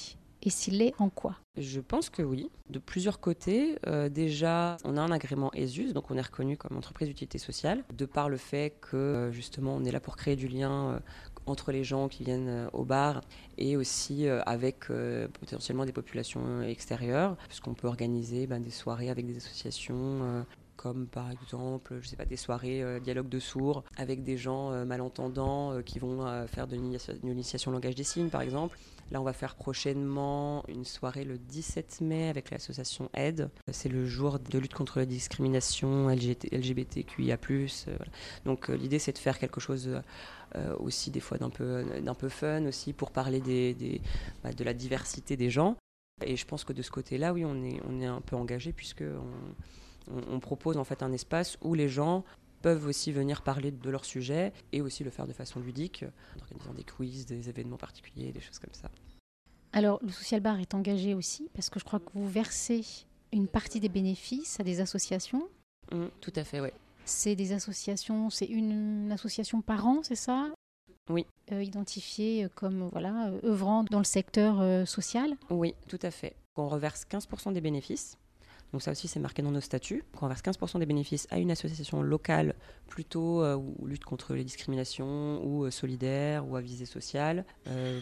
Et 0.46 0.50
s'il 0.50 0.82
est, 0.82 0.94
en 1.00 1.10
quoi 1.10 1.38
Je 1.58 1.80
pense 1.80 2.10
que 2.10 2.22
oui, 2.22 2.50
de 2.70 2.78
plusieurs 2.78 3.22
côtés. 3.22 3.78
Euh, 3.88 4.10
déjà, 4.10 4.76
on 4.84 4.98
a 4.98 5.02
un 5.02 5.12
agrément 5.12 5.52
ESUS, 5.54 5.94
donc 5.94 6.12
on 6.12 6.18
est 6.18 6.22
reconnu 6.22 6.58
comme 6.58 6.76
entreprise 6.76 7.08
d'utilité 7.08 7.38
sociale, 7.38 7.86
de 7.94 8.06
par 8.06 8.28
le 8.28 8.36
fait 8.36 8.76
que 8.82 8.98
euh, 8.98 9.32
justement 9.32 9.74
on 9.74 9.86
est 9.86 9.92
là 9.92 10.02
pour 10.02 10.18
créer 10.18 10.36
du 10.36 10.50
lien 10.50 10.90
euh, 10.90 11.00
entre 11.46 11.72
les 11.72 11.86
gens 11.86 12.10
qui 12.10 12.26
viennent 12.26 12.70
au 12.74 12.84
bar 12.84 13.22
et 13.58 13.76
aussi 13.76 14.28
avec 14.46 14.86
potentiellement 15.42 15.86
des 15.86 15.92
populations 15.92 16.62
extérieures, 16.62 17.36
puisqu'on 17.50 17.74
peut 17.74 17.88
organiser 17.88 18.48
ben, 18.48 18.62
des 18.62 18.70
soirées 18.70 19.10
avec 19.10 19.26
des 19.26 19.36
associations 19.36 20.46
comme 20.76 21.08
par 21.08 21.32
exemple, 21.32 22.00
je 22.02 22.08
sais 22.08 22.16
pas, 22.16 22.26
des 22.26 22.38
soirées 22.38 23.00
dialogue 23.02 23.30
de 23.30 23.40
sourds 23.40 23.84
avec 23.98 24.24
des 24.24 24.38
gens 24.38 24.86
malentendants 24.86 25.82
qui 25.84 26.00
vont 26.00 26.48
faire 26.48 26.68
de 26.68 26.76
l'initiation 26.76 27.72
langage 27.72 27.96
des 27.96 28.04
signes, 28.04 28.30
par 28.30 28.42
exemple. 28.42 28.78
Là, 29.12 29.22
on 29.22 29.24
va 29.24 29.34
faire 29.34 29.56
prochainement 29.56 30.64
une 30.68 30.86
soirée 30.86 31.24
le 31.24 31.38
17 31.38 32.02
mai 32.02 32.30
avec 32.30 32.50
l'association 32.50 33.10
AIDE. 33.14 33.50
C'est 33.72 33.90
le 33.90 34.06
jour 34.06 34.40
de 34.40 34.58
lutte 34.58 34.74
contre 34.74 35.00
la 35.00 35.06
discrimination 35.06 36.10
LGBTQIA+. 36.10 37.38
Donc 38.46 38.70
l'idée, 38.70 39.00
c'est 39.00 39.14
de 39.14 39.18
faire 39.18 39.38
quelque 39.40 39.60
chose 39.60 40.02
aussi 40.80 41.12
des 41.12 41.20
fois 41.20 41.38
d'un 41.38 41.50
peu, 41.50 42.30
fun 42.30 42.66
aussi 42.66 42.94
pour 42.94 43.12
parler 43.12 43.42
bah, 44.44 44.54
de 44.54 44.64
la 44.64 44.74
diversité 44.74 45.38
des 45.38 45.50
gens. 45.50 45.76
Et 46.26 46.36
je 46.36 46.46
pense 46.46 46.64
que 46.64 46.74
de 46.74 46.82
ce 46.82 46.92
côté-là, 46.92 47.34
oui, 47.34 47.44
on 47.46 47.64
est, 48.02 48.06
un 48.06 48.22
peu 48.22 48.36
engagé 48.36 48.72
puisque 48.72 49.04
propose 50.42 50.78
en 50.78 50.84
fait 50.84 51.04
un 51.04 51.12
espace 51.12 51.58
où 51.62 51.74
les 51.74 51.90
gens 51.90 52.24
peuvent 52.62 52.88
aussi 52.88 53.12
venir 53.12 53.42
parler 53.42 53.72
de 53.72 53.90
leur 53.90 54.06
sujet 54.06 54.54
et 54.72 54.82
aussi 54.82 55.04
le 55.04 55.10
faire 55.10 55.28
de 55.28 55.34
façon 55.34 55.60
ludique, 55.60 56.06
en 56.38 56.44
organisant 56.44 56.74
des 56.74 56.84
quiz, 56.84 57.26
des 57.26 57.50
événements 57.50 57.78
particuliers, 57.78 58.32
des 58.32 58.40
choses 58.40 58.60
comme 58.60 58.74
ça. 58.74 58.90
Alors, 59.74 60.00
le 60.02 60.12
Social 60.12 60.40
Bar 60.40 60.60
est 60.60 60.74
engagé 60.74 61.14
aussi 61.14 61.50
parce 61.54 61.70
que 61.70 61.80
je 61.80 61.86
crois 61.86 62.00
que 62.00 62.10
vous 62.14 62.28
versez 62.28 62.86
une 63.32 63.48
partie 63.48 63.80
des 63.80 63.90
bénéfices 63.90 64.60
à 64.60 64.64
des 64.64 64.80
associations. 64.80 65.50
Mmh, 65.92 66.06
tout 66.22 66.34
à 66.36 66.44
fait, 66.44 66.62
oui. 66.62 66.70
C'est 67.06 67.36
des 67.36 67.52
associations, 67.52 68.30
c'est 68.30 68.46
une 68.46 69.12
association 69.12 69.62
par 69.62 69.86
an, 69.86 70.02
c'est 70.04 70.16
ça? 70.16 70.50
Oui. 71.10 71.26
Euh, 71.52 71.62
identifié 71.62 72.48
comme 72.56 72.88
voilà, 72.92 73.28
euh, 73.28 73.40
œuvrant 73.44 73.84
dans 73.84 73.98
le 73.98 74.06
secteur 74.06 74.62
euh, 74.62 74.86
social? 74.86 75.36
Oui, 75.50 75.76
tout 75.90 76.00
à 76.02 76.12
fait. 76.12 76.36
On 76.56 76.70
reverse 76.70 77.04
15% 77.10 77.52
des 77.52 77.60
bénéfices. 77.60 78.18
Donc 78.74 78.82
ça 78.82 78.92
aussi, 78.92 79.08
c'est 79.08 79.20
marqué 79.20 79.42
dans 79.42 79.52
nos 79.52 79.62
statuts. 79.62 80.04
On 80.16 80.26
reverse 80.26 80.42
15% 80.42 80.80
des 80.80 80.86
bénéfices 80.86 81.28
à 81.30 81.40
une 81.40 81.52
association 81.52 82.02
locale 82.02 82.56
plutôt 82.88 83.46
ou 83.56 83.86
lutte 83.86 84.04
contre 84.04 84.34
les 84.34 84.44
discriminations 84.44 85.42
ou 85.46 85.70
solidaire 85.72 86.48
ou 86.48 86.56
à 86.56 86.62
visée 86.62 86.86
sociale, 86.86 87.46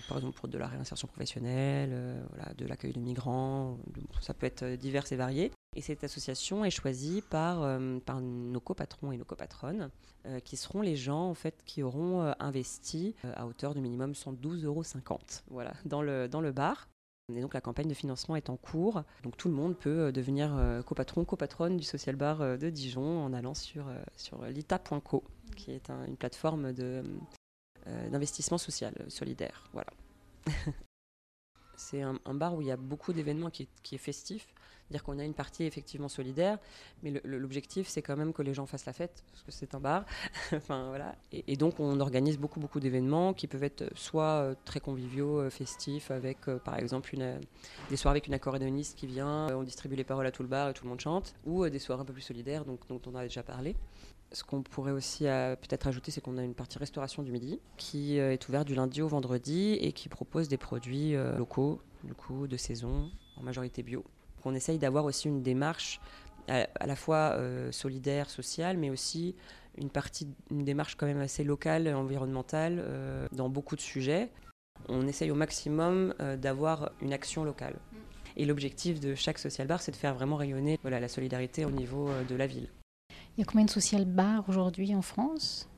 par 0.07 0.17
exemple 0.17 0.37
pour 0.37 0.47
de 0.47 0.57
la 0.57 0.67
réinsertion 0.67 1.07
professionnelle, 1.07 1.93
voilà, 2.29 2.53
de 2.53 2.65
l'accueil 2.65 2.93
de 2.93 2.99
migrants, 2.99 3.77
ça 4.21 4.33
peut 4.33 4.45
être 4.45 4.65
divers 4.77 5.11
et 5.11 5.15
varié. 5.15 5.51
Et 5.73 5.81
cette 5.81 6.03
association 6.03 6.65
est 6.65 6.69
choisie 6.69 7.23
par, 7.29 7.63
euh, 7.63 7.99
par 7.99 8.19
nos 8.19 8.59
copatrons 8.59 9.13
et 9.13 9.17
nos 9.17 9.23
copatronnes, 9.23 9.89
euh, 10.25 10.41
qui 10.41 10.57
seront 10.57 10.81
les 10.81 10.97
gens 10.97 11.29
en 11.29 11.33
fait 11.33 11.63
qui 11.63 11.81
auront 11.81 12.23
euh, 12.23 12.33
investi 12.39 13.15
à 13.35 13.47
hauteur 13.47 13.73
de 13.73 13.79
minimum 13.79 14.11
112,50 14.11 14.65
euros 14.65 14.83
voilà, 15.49 15.71
dans, 15.85 16.01
le, 16.01 16.27
dans 16.27 16.41
le 16.41 16.51
bar. 16.51 16.89
Et 17.35 17.41
donc 17.41 17.53
la 17.53 17.61
campagne 17.61 17.87
de 17.87 17.93
financement 17.93 18.35
est 18.35 18.49
en 18.49 18.57
cours. 18.57 19.03
Donc 19.23 19.37
tout 19.37 19.47
le 19.47 19.53
monde 19.53 19.77
peut 19.77 20.11
devenir 20.11 20.51
copatron, 20.85 21.25
copatronne 21.25 21.77
du 21.77 21.83
Social 21.83 22.15
Bar 22.15 22.57
de 22.57 22.69
Dijon 22.69 23.23
en 23.23 23.33
allant 23.33 23.53
sur, 23.53 23.85
sur 24.15 24.43
lita.co, 24.45 25.23
qui 25.55 25.71
est 25.71 25.89
une 26.07 26.17
plateforme 26.17 26.73
d'investissement 28.11 28.57
social 28.57 28.93
solidaire. 29.07 29.63
Voilà. 29.73 29.91
C'est 31.77 32.01
un, 32.01 32.33
bar 32.33 32.55
où 32.55 32.61
il 32.61 32.67
y 32.67 32.71
a 32.71 32.77
beaucoup 32.77 33.11
d'événements 33.11 33.49
qui, 33.49 33.67
qui 33.81 33.95
est 33.95 33.97
festif 33.97 34.53
dire 34.91 35.03
qu'on 35.03 35.17
a 35.19 35.23
une 35.23 35.33
partie 35.33 35.63
effectivement 35.63 36.09
solidaire, 36.09 36.57
mais 37.03 37.21
l'objectif 37.23 37.87
c'est 37.87 38.01
quand 38.01 38.15
même 38.15 38.33
que 38.33 38.41
les 38.41 38.53
gens 38.53 38.65
fassent 38.65 38.85
la 38.85 38.93
fête, 38.93 39.23
parce 39.31 39.43
que 39.43 39.51
c'est 39.51 39.75
un 39.75 39.79
bar. 39.79 40.05
enfin, 40.53 40.87
voilà. 40.89 41.15
Et, 41.31 41.55
donc 41.57 41.79
on 41.79 41.99
organise 41.99 42.37
beaucoup 42.37 42.59
beaucoup 42.59 42.79
d'événements 42.79 43.33
qui 43.33 43.47
peuvent 43.47 43.63
être 43.63 43.85
soit 43.95 44.23
euh, 44.23 44.55
très 44.65 44.79
conviviaux, 44.79 45.39
euh, 45.39 45.49
festifs, 45.49 46.11
avec 46.11 46.47
euh, 46.47 46.57
par 46.57 46.77
exemple 46.77 47.15
des 47.89 47.97
soirées 47.97 48.15
avec 48.15 48.27
une 48.27 48.33
accordéoniste 48.33 48.97
qui 48.97 49.07
vient, 49.07 49.47
on 49.55 49.63
distribue 49.63 49.95
les 49.95 50.03
paroles 50.03 50.25
à 50.25 50.31
tout 50.31 50.43
le 50.43 50.49
bar 50.49 50.69
et 50.69 50.73
tout 50.73 50.83
le 50.83 50.89
monde 50.89 50.99
chante, 50.99 51.33
ou 51.45 51.67
des 51.67 51.79
soirées 51.79 52.01
un 52.01 52.05
peu 52.05 52.13
plus 52.13 52.21
solidaires, 52.21 52.65
donc, 52.65 52.79
dont 52.87 53.01
on 53.05 53.15
a 53.15 53.23
déjà 53.23 53.43
parlé. 53.43 53.75
Ce 54.33 54.43
qu'on 54.43 54.61
pourrait 54.61 54.93
aussi 54.93 55.25
peut-être 55.25 55.87
ajouter, 55.87 56.09
c'est 56.09 56.21
qu'on 56.21 56.37
a 56.37 56.43
une 56.43 56.53
partie 56.53 56.77
restauration 56.77 57.21
du 57.21 57.31
midi 57.31 57.59
qui 57.75 58.17
est 58.17 58.47
ouverte 58.47 58.65
du 58.65 58.75
lundi 58.75 59.01
au 59.01 59.09
vendredi 59.09 59.73
et 59.73 59.91
qui 59.91 60.07
propose 60.07 60.47
des 60.47 60.57
produits 60.57 61.15
locaux, 61.37 61.81
du 62.05 62.13
coup, 62.13 62.47
de 62.47 62.55
saison, 62.55 63.11
en 63.35 63.43
majorité 63.43 63.83
bio 63.83 64.05
qu'on 64.41 64.53
essaye 64.53 64.77
d'avoir 64.77 65.05
aussi 65.05 65.27
une 65.27 65.41
démarche 65.41 65.99
à, 66.47 66.87
la 66.87 66.95
fois 66.95 67.33
euh, 67.35 67.71
solidaire, 67.71 68.29
sociale, 68.29 68.77
mais 68.77 68.89
aussi 68.89 69.35
une 69.77 69.89
partie, 69.89 70.27
une 70.49 70.63
démarche 70.63 70.95
quand 70.95 71.05
même 71.05 71.21
assez 71.21 71.43
locale, 71.43 71.87
environnementale, 71.93 72.77
euh, 72.79 73.27
dans 73.31 73.49
beaucoup 73.49 73.75
de 73.75 73.81
sujets. 73.81 74.29
On 74.89 75.07
essaye 75.07 75.31
au 75.31 75.35
maximum 75.35 76.13
euh, 76.19 76.35
d'avoir 76.35 76.91
une 77.01 77.13
action 77.13 77.43
locale. 77.43 77.75
Et 78.37 78.45
l'objectif 78.45 78.99
de 78.99 79.13
chaque 79.15 79.39
social 79.39 79.67
bar, 79.67 79.81
c'est 79.81 79.91
de 79.91 79.97
faire 79.97 80.15
vraiment 80.15 80.37
rayonner 80.37 80.79
voilà, 80.81 80.99
la 80.99 81.07
solidarité 81.07 81.65
au 81.65 81.71
niveau 81.71 82.09
de 82.27 82.35
la 82.35 82.47
ville. 82.47 82.69
Il 83.37 83.41
y 83.41 83.43
a 83.43 83.45
combien 83.45 83.65
de 83.65 83.69
social 83.69 84.05
bars 84.05 84.47
aujourd'hui 84.47 84.95
en 84.95 85.01
France? 85.01 85.69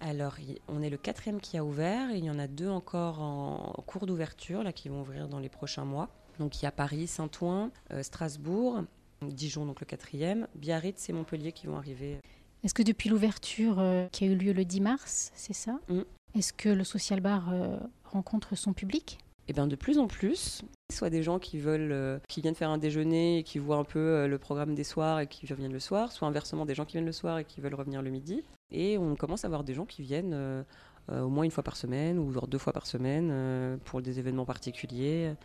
Alors, 0.00 0.36
on 0.68 0.82
est 0.82 0.90
le 0.90 0.98
quatrième 0.98 1.40
qui 1.40 1.56
a 1.56 1.64
ouvert 1.64 2.10
et 2.10 2.18
il 2.18 2.24
y 2.24 2.30
en 2.30 2.38
a 2.38 2.46
deux 2.46 2.68
encore 2.68 3.20
en 3.22 3.82
cours 3.86 4.04
d'ouverture, 4.04 4.62
là, 4.62 4.74
qui 4.74 4.90
vont 4.90 5.00
ouvrir 5.00 5.26
dans 5.26 5.38
les 5.38 5.48
prochains 5.48 5.86
mois. 5.86 6.10
Donc 6.38 6.60
il 6.60 6.64
y 6.64 6.68
a 6.68 6.72
Paris, 6.72 7.06
Saint-Ouen, 7.06 7.70
euh, 7.92 8.02
Strasbourg, 8.02 8.82
Dijon, 9.22 9.66
donc 9.66 9.80
le 9.80 9.86
quatrième, 9.86 10.46
Biarritz 10.54 11.08
et 11.08 11.12
Montpellier 11.12 11.52
qui 11.52 11.66
vont 11.66 11.76
arriver. 11.76 12.18
Est-ce 12.64 12.74
que 12.74 12.82
depuis 12.82 13.08
l'ouverture 13.08 13.78
euh, 13.78 14.06
qui 14.12 14.24
a 14.24 14.26
eu 14.26 14.34
lieu 14.34 14.52
le 14.52 14.64
10 14.64 14.80
mars, 14.80 15.32
c'est 15.34 15.54
ça 15.54 15.78
mm. 15.88 16.02
Est-ce 16.34 16.52
que 16.52 16.68
le 16.68 16.84
social 16.84 17.20
bar 17.20 17.52
euh, 17.52 17.78
rencontre 18.04 18.56
son 18.56 18.72
public 18.72 19.18
eh 19.48 19.52
bien, 19.52 19.68
de 19.68 19.76
plus 19.76 19.98
en 19.98 20.08
plus, 20.08 20.62
soit 20.92 21.08
des 21.08 21.22
gens 21.22 21.38
qui 21.38 21.60
veulent, 21.60 22.20
qui 22.26 22.40
viennent 22.40 22.56
faire 22.56 22.70
un 22.70 22.78
déjeuner 22.78 23.38
et 23.38 23.42
qui 23.44 23.60
voient 23.60 23.76
un 23.76 23.84
peu 23.84 24.26
le 24.26 24.38
programme 24.38 24.74
des 24.74 24.82
soirs 24.82 25.20
et 25.20 25.28
qui 25.28 25.46
reviennent 25.46 25.72
le 25.72 25.78
soir, 25.78 26.10
soit 26.10 26.26
inversement 26.26 26.66
des 26.66 26.74
gens 26.74 26.84
qui 26.84 26.94
viennent 26.94 27.06
le 27.06 27.12
soir 27.12 27.38
et 27.38 27.44
qui 27.44 27.60
veulent 27.60 27.76
revenir 27.76 28.02
le 28.02 28.10
midi. 28.10 28.42
Et 28.72 28.98
on 28.98 29.14
commence 29.14 29.44
à 29.44 29.46
avoir 29.46 29.62
des 29.62 29.72
gens 29.72 29.86
qui 29.86 30.02
viennent 30.02 30.64
au 31.08 31.28
moins 31.28 31.44
une 31.44 31.52
fois 31.52 31.62
par 31.62 31.76
semaine 31.76 32.18
ou 32.18 32.32
deux 32.48 32.58
fois 32.58 32.72
par 32.72 32.86
semaine 32.86 33.78
pour 33.84 34.02
des 34.02 34.18
événements 34.18 34.46
particuliers. 34.46 35.36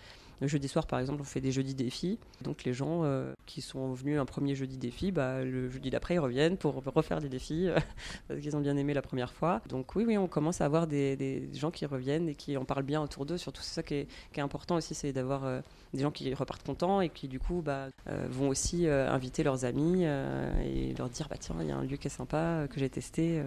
Le 0.42 0.48
jeudi 0.48 0.68
soir, 0.68 0.88
par 0.88 1.00
exemple, 1.00 1.22
on 1.22 1.24
fait 1.24 1.40
des 1.40 1.52
jeudis 1.52 1.76
défis. 1.76 2.18
Donc 2.42 2.64
les 2.64 2.74
gens 2.74 3.04
euh, 3.04 3.32
qui 3.46 3.62
sont 3.62 3.94
venus 3.94 4.20
un 4.20 4.26
premier 4.26 4.56
jeudi 4.56 4.78
défi, 4.78 5.12
bah, 5.12 5.44
le 5.44 5.70
jeudi 5.70 5.92
d'après, 5.92 6.16
ils 6.16 6.20
reviennent 6.20 6.58
pour 6.58 6.84
refaire 6.84 7.22
des 7.22 7.30
défis 7.30 7.70
parce 8.28 8.40
qu'ils 8.40 8.58
ont 8.58 8.60
bien 8.60 8.76
aimé 8.76 8.96
la 8.96 9.04
première 9.04 9.34
fois. 9.34 9.62
Donc 9.70 9.96
oui, 9.96 10.04
oui, 10.06 10.18
on 10.18 10.28
commence 10.28 10.60
à 10.60 10.66
avoir 10.66 10.88
des, 10.88 11.48
gens 11.54 11.70
qui 11.70 11.86
reviennent 11.86 12.28
et 12.28 12.34
qui 12.34 12.58
en 12.58 12.66
parlent 12.66 12.84
bien 12.84 13.04
autour 13.04 13.28
d'eux. 13.28 13.38
Surtout, 13.38 13.62
c'est 13.62 13.76
ça 13.76 13.84
qui 13.84 13.94
est, 13.94 14.08
important 14.40 14.78
aussi, 14.78 14.96
c'est 14.96 15.14
d'avoir 15.14 15.46
euh, 15.46 15.62
des 15.94 16.02
gens 16.02 16.10
qui 16.10 16.34
repartent 16.34 16.66
contents 16.66 17.02
et 17.02 17.10
qui 17.10 17.28
du 17.28 17.40
coup 17.40 17.62
bah, 17.64 17.90
euh, 18.08 18.26
vont 18.32 18.50
aussi 18.50 18.88
inviter 18.88 19.44
leurs 19.44 19.66
amis 19.66 20.04
et 20.04 20.96
leur 20.98 21.10
dire 21.10 21.28
bah 21.30 21.36
tiens, 21.40 21.56
il 21.62 21.68
y 21.68 21.72
a 21.72 21.78
un 21.78 21.84
lieu 21.84 21.98
qui 21.98 22.08
est 22.08 22.12
sympa 22.12 22.68
que 22.68 22.80
j'ai 22.80 22.90
testé 22.90 23.44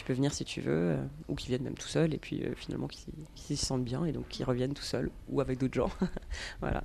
tu 0.00 0.06
peux 0.06 0.14
venir 0.14 0.32
si 0.32 0.46
tu 0.46 0.62
veux, 0.62 0.92
euh, 0.92 1.04
ou 1.28 1.34
qui 1.34 1.48
viennent 1.48 1.62
même 1.62 1.76
tout 1.76 1.86
seuls, 1.86 2.14
et 2.14 2.18
puis 2.18 2.42
euh, 2.42 2.54
finalement 2.54 2.88
qui, 2.88 3.04
s'y 3.34 3.54
sentent 3.54 3.84
bien, 3.84 4.06
et 4.06 4.12
donc 4.12 4.28
qui 4.28 4.42
reviennent 4.44 4.72
tout 4.72 4.82
seuls, 4.82 5.10
ou 5.28 5.42
avec 5.42 5.58
d'autres 5.58 5.74
gens. 5.74 5.90
voilà. 6.60 6.84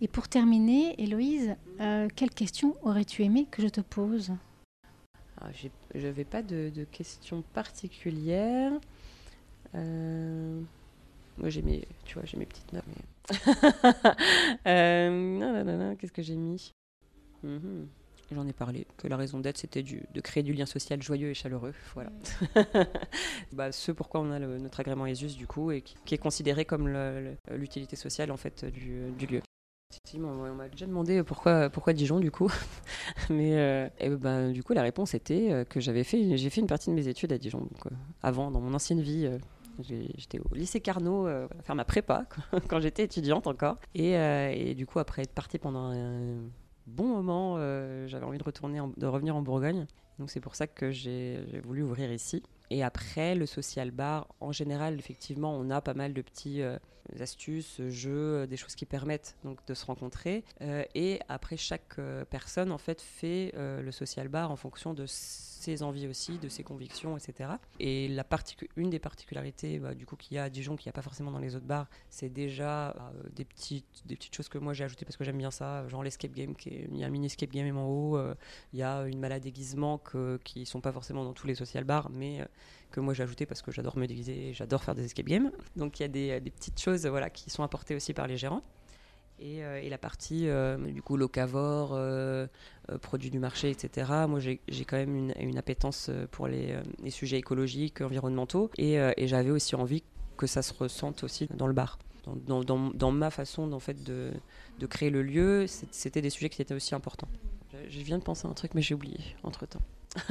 Et 0.00 0.08
pour 0.08 0.26
terminer, 0.26 1.00
Héloïse, 1.00 1.54
euh, 1.80 2.08
quelle 2.16 2.30
question 2.30 2.74
aurais-tu 2.82 3.22
aimé 3.22 3.46
que 3.48 3.62
je 3.62 3.68
te 3.68 3.80
pose? 3.80 4.32
Ah, 5.40 5.50
Je 5.52 5.68
n'avais 6.00 6.24
pas 6.24 6.42
de, 6.42 6.84
questions 6.90 7.44
particulières. 7.54 8.72
moi, 9.72 10.60
j'ai 11.44 11.62
mes, 11.62 11.86
tu 12.06 12.14
vois, 12.14 12.24
j'ai 12.24 12.38
mes 12.38 12.46
petites 12.46 12.72
notes. 12.72 12.82
Qu'est-ce 14.64 16.12
que 16.12 16.22
j'ai 16.22 16.34
mis? 16.34 16.74
Mhm. 17.44 17.86
J'en 18.30 18.46
ai 18.46 18.52
parlé, 18.52 18.86
que 18.98 19.08
la 19.08 19.16
raison 19.16 19.40
d'être, 19.40 19.56
c'était 19.56 19.82
de 19.82 20.20
créer 20.20 20.42
du 20.42 20.52
lien 20.52 20.66
social 20.66 21.02
joyeux 21.02 21.30
et 21.30 21.34
chaleureux. 21.34 21.72
Voilà. 21.94 22.10
bah, 23.52 23.72
ce 23.72 23.90
pourquoi 23.90 24.20
on 24.20 24.30
a 24.30 24.38
notre 24.38 24.80
agrément 24.80 25.06
ESUS, 25.06 25.34
du 25.36 25.46
coup, 25.46 25.70
et 25.70 25.80
qui, 25.80 26.14
est 26.14 26.18
considéré 26.18 26.66
comme 26.66 26.88
l'utilité 27.50 27.96
sociale, 27.96 28.30
en 28.30 28.36
fait, 28.36 28.66
du, 28.66 29.26
lieu. 29.26 29.40
Effectivement, 29.90 30.28
on 30.28 30.54
m'a 30.54 30.68
déjà 30.68 30.84
demandé 30.84 31.22
pourquoi, 31.22 31.70
pourquoi 31.70 31.94
Dijon, 31.94 32.20
du 32.20 32.30
coup. 32.30 32.52
Mais 33.30 33.56
euh, 33.56 33.88
et 33.98 34.10
ben, 34.10 34.52
du 34.52 34.62
coup, 34.62 34.74
la 34.74 34.82
réponse 34.82 35.14
était 35.14 35.50
euh, 35.50 35.64
que 35.64 35.80
j'avais 35.80 36.04
fait, 36.04 36.36
j'ai 36.36 36.50
fait 36.50 36.60
une 36.60 36.66
partie 36.66 36.90
de 36.90 36.94
mes 36.94 37.08
études 37.08 37.32
à 37.32 37.38
Dijon. 37.38 37.60
Donc, 37.60 37.86
euh, 37.86 37.94
avant, 38.22 38.50
dans 38.50 38.60
mon 38.60 38.74
ancienne 38.74 39.00
vie, 39.00 39.26
j'étais 39.80 40.38
au 40.38 40.54
lycée 40.54 40.82
Carnot, 40.82 41.26
faire 41.62 41.74
ma 41.74 41.86
prépa, 41.86 42.26
quand 42.68 42.80
j'étais 42.80 43.04
étudiante 43.04 43.46
encore. 43.46 43.78
Et, 43.94 44.12
et, 44.12 44.74
du 44.74 44.84
coup, 44.84 44.98
après 44.98 45.22
être 45.22 45.32
partie 45.32 45.58
pendant 45.58 45.92
un 45.92 46.42
bon 46.88 47.06
moment, 47.06 47.56
euh, 47.58 48.06
j'avais 48.08 48.24
envie 48.24 48.38
de 48.38 48.44
retourner, 48.44 48.80
de 48.96 49.06
revenir 49.06 49.36
en 49.36 49.42
Bourgogne. 49.42 49.86
Donc 50.18 50.30
c'est 50.30 50.40
pour 50.40 50.56
ça 50.56 50.66
que 50.66 50.90
j'ai 50.90 51.60
voulu 51.64 51.82
ouvrir 51.82 52.12
ici. 52.12 52.42
Et 52.70 52.82
après, 52.82 53.34
le 53.34 53.46
social 53.46 53.90
bar, 53.90 54.26
en 54.40 54.52
général, 54.52 54.98
effectivement, 54.98 55.54
on 55.54 55.70
a 55.70 55.80
pas 55.80 55.94
mal 55.94 56.12
de 56.12 56.22
petits 56.22 56.60
euh, 56.60 56.76
astuces, 57.20 57.80
jeux, 57.88 58.46
des 58.46 58.56
choses 58.56 58.74
qui 58.74 58.86
permettent 58.86 59.36
donc 59.44 59.64
de 59.66 59.74
se 59.74 59.84
rencontrer. 59.84 60.44
Euh, 60.60 60.84
et 60.94 61.20
après, 61.28 61.56
chaque 61.56 61.98
euh, 61.98 62.24
personne 62.24 62.72
en 62.72 62.78
fait 62.78 63.00
fait 63.00 63.52
le 63.56 63.90
social 63.90 64.28
bar 64.28 64.50
en 64.50 64.56
fonction 64.56 64.94
de 64.94 65.04
ses 65.06 65.82
envies 65.82 66.06
aussi, 66.06 66.38
de 66.38 66.48
ses 66.48 66.62
convictions, 66.62 67.16
etc. 67.16 67.50
Et 67.80 68.08
la 68.08 68.24
une 68.76 68.90
des 68.90 68.98
particularités 68.98 69.78
bah, 69.78 69.94
du 69.94 70.06
coup 70.06 70.16
qu'il 70.16 70.36
y 70.36 70.38
a 70.38 70.44
à 70.44 70.50
Dijon, 70.50 70.76
qu'il 70.76 70.88
n'y 70.88 70.90
a 70.90 70.92
pas 70.92 71.02
forcément 71.02 71.30
dans 71.30 71.38
les 71.38 71.56
autres 71.56 71.66
bars, 71.66 71.88
c'est 72.10 72.28
déjà 72.28 72.90
euh, 72.90 73.28
des, 73.34 73.44
petites, 73.44 73.84
des 74.06 74.16
petites 74.16 74.34
choses 74.34 74.48
que 74.48 74.58
moi 74.58 74.72
j'ai 74.72 74.84
ajoutées 74.84 75.04
parce 75.04 75.16
que 75.16 75.24
j'aime 75.24 75.38
bien 75.38 75.50
ça, 75.50 75.86
genre 75.88 76.02
l'escape 76.02 76.32
game, 76.32 76.54
il 76.66 76.96
y 76.96 77.04
a 77.04 77.06
un 77.06 77.10
mini 77.10 77.26
escape 77.26 77.50
game 77.50 77.76
en 77.76 77.86
haut, 77.86 78.16
euh, 78.16 78.34
il 78.72 78.78
y 78.78 78.82
a 78.82 79.02
une 79.02 79.18
malade 79.18 79.42
déguisement 79.42 79.98
que, 79.98 80.38
qui 80.44 80.66
sont 80.66 80.80
pas 80.80 80.92
forcément 80.92 81.24
dans 81.24 81.32
tous 81.32 81.46
les 81.46 81.54
social 81.54 81.84
bars, 81.84 82.10
mais 82.10 82.40
euh, 82.40 82.44
que 82.90 83.00
moi 83.00 83.14
j'ai 83.14 83.22
ajouté 83.22 83.46
parce 83.46 83.62
que 83.62 83.70
j'adore 83.70 83.96
me 83.96 84.06
déguiser, 84.06 84.52
j'adore 84.54 84.82
faire 84.82 84.94
des 84.94 85.04
escape 85.04 85.26
games. 85.26 85.50
Donc 85.76 86.00
il 86.00 86.02
y 86.02 86.32
a 86.32 86.40
des, 86.40 86.50
petites 86.50 86.80
choses 86.80 87.06
voilà, 87.06 87.30
qui 87.30 87.50
sont 87.50 87.62
apportées 87.62 87.94
aussi 87.94 88.14
par 88.14 88.26
les 88.26 88.36
gérants. 88.36 88.62
Euh, 89.40 89.80
et, 89.80 89.88
la 89.88 89.98
partie, 89.98 90.48
euh, 90.48 90.76
du 90.78 91.02
coup, 91.02 91.16
locavore, 91.16 91.90
euh, 91.92 92.46
produits 93.02 93.30
du 93.30 93.38
marché, 93.38 93.70
etc. 93.70 94.10
Moi, 94.28 94.40
j'ai 94.40 94.84
quand 94.84 94.96
même 94.96 95.14
une, 95.14 95.34
une 95.38 95.58
appétence 95.58 96.10
pour 96.32 96.48
les, 96.48 96.76
sujets 97.10 97.38
écologiques, 97.38 98.00
environnementaux. 98.00 98.70
Et, 98.78 98.98
j'avais 99.26 99.50
aussi 99.50 99.76
envie 99.76 100.02
que 100.36 100.46
ça 100.46 100.62
se 100.62 100.72
ressente 100.72 101.24
aussi 101.24 101.48
dans 101.54 101.66
le 101.66 101.72
bar. 101.72 101.98
Dans, 102.26 103.10
ma 103.10 103.30
façon 103.30 103.72
en 103.72 103.80
fait, 103.80 104.02
de, 104.02 104.32
de 104.78 104.86
créer 104.86 105.10
le 105.10 105.22
lieu, 105.22 105.66
c'était 105.66 106.20
des 106.20 106.30
sujets 106.30 106.50
qui 106.50 106.60
étaient 106.60 106.74
aussi 106.74 106.94
importants. 106.94 107.28
Je, 107.88 108.00
viens 108.00 108.18
de 108.18 108.22
penser 108.22 108.46
à 108.46 108.50
un 108.50 108.54
truc, 108.54 108.74
mais 108.74 108.82
j'ai 108.82 108.94
oublié 108.94 109.18
entre-temps. 109.42 109.82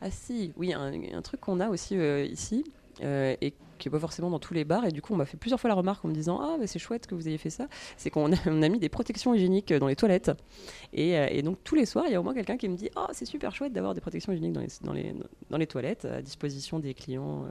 ah 0.00 0.10
si, 0.10 0.52
oui, 0.56 0.72
un, 0.72 1.22
truc 1.22 1.40
qu'on 1.40 1.60
a 1.60 1.68
aussi 1.68 1.96
ici, 1.96 2.64
euh, 3.02 3.34
et 3.40 3.52
qui 3.78 3.88
n'est 3.88 3.92
pas 3.92 3.98
forcément 3.98 4.30
dans 4.30 4.38
tous 4.38 4.54
les 4.54 4.64
bars. 4.64 4.84
Et 4.84 4.92
du 4.92 5.02
coup, 5.02 5.14
on 5.14 5.16
m'a 5.16 5.26
fait 5.26 5.36
plusieurs 5.36 5.60
fois 5.60 5.68
la 5.68 5.74
remarque 5.74 6.04
en 6.04 6.08
me 6.08 6.14
disant 6.14 6.40
Ah, 6.40 6.56
c'est 6.66 6.78
chouette 6.78 7.06
que 7.06 7.14
vous 7.14 7.28
ayez 7.28 7.38
fait 7.38 7.50
ça. 7.50 7.68
C'est 7.96 8.10
qu'on 8.10 8.32
a, 8.32 8.68
mis 8.68 8.78
des 8.78 8.88
protections 8.88 9.34
hygiéniques 9.34 9.72
dans 9.72 9.88
les 9.88 9.96
toilettes. 9.96 10.30
Et, 10.92 11.18
euh, 11.18 11.42
donc, 11.42 11.58
tous 11.64 11.74
les 11.74 11.86
soirs, 11.86 12.04
il 12.06 12.12
y 12.12 12.14
a 12.14 12.20
au 12.20 12.22
moins 12.22 12.34
quelqu'un 12.34 12.56
qui 12.56 12.68
me 12.68 12.76
dit 12.76 12.90
Ah, 12.96 13.08
c'est 13.12 13.24
super 13.24 13.54
chouette 13.54 13.72
d'avoir 13.72 13.94
des 13.94 14.00
protections 14.00 14.32
hygiéniques 14.32 14.54
dans 15.50 15.58
les 15.58 15.66
toilettes 15.66 16.04
à 16.04 16.22
disposition 16.22 16.78
des 16.78 16.94
clients 16.94 17.44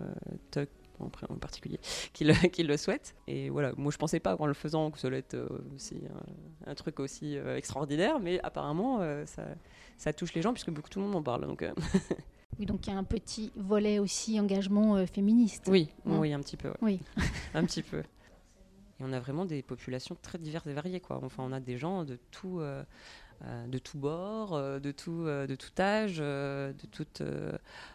euh, 0.58 0.66
en, 1.00 1.10
particulier 1.38 1.80
qui 2.14 2.24
le, 2.26 2.34
qui 2.48 2.64
le 2.64 2.78
souhaitent. 2.78 3.16
Et 3.28 3.50
voilà, 3.50 3.74
moi 3.78 3.92
je 3.92 3.98
pensais 3.98 4.20
pas 4.20 4.36
en 4.38 4.46
le 4.46 4.54
faisant 4.54 4.92
que 4.92 5.00
ça 5.00 5.08
allait 5.08 5.20
être 5.20 5.38
aussi 5.76 6.02
un, 6.66 6.76
truc 6.76 7.00
aussi 7.00 7.36
extraordinaire, 7.36 8.20
mais 8.20 8.40
apparemment 8.42 9.00
ça, 9.26 9.44
ça 9.98 10.14
touche 10.14 10.34
les 10.34 10.42
gens 10.42 10.54
puisque 10.54 10.72
beaucoup 10.72 10.90
tout 10.90 11.00
le 11.00 11.06
monde 11.06 11.16
en 11.16 11.24
parle. 11.24 11.48
Donc, 11.48 11.66
Oui, 12.60 12.66
donc 12.66 12.86
il 12.86 12.92
y 12.92 12.94
a 12.94 12.98
un 12.98 13.04
petit 13.04 13.52
volet 13.56 14.00
aussi 14.00 14.40
engagement 14.40 14.96
euh, 14.96 15.06
féministe. 15.06 15.66
Oui, 15.68 15.90
hein 16.06 16.18
oui, 16.20 16.34
un 16.34 16.40
petit 16.40 16.58
peu. 16.58 16.72
Oui. 16.82 17.00
un 17.54 17.66
petit 17.66 17.82
peu. 17.82 18.00
Et 18.00 19.04
on 19.04 19.12
a 19.12 19.20
vraiment 19.20 19.46
des 19.46 19.62
populations 19.62 20.16
très 20.22 20.38
diverses 20.38 20.68
et 20.68 20.74
variées. 20.74 21.00
Quoi. 21.00 21.20
Enfin, 21.24 21.44
on 21.46 21.52
a 21.52 21.60
des 21.60 21.78
gens 21.78 22.04
de 22.04 22.20
tout, 22.32 22.60
euh, 22.60 22.84
euh, 22.84 22.84
de 23.68 23.78
tout 23.78 23.98
bord, 23.98 24.60
de, 24.80 24.92
tout, 24.92 25.26
de 25.26 25.56
tout 25.56 25.82
âge, 25.82 26.18
de 26.18 26.88
toute 26.92 27.22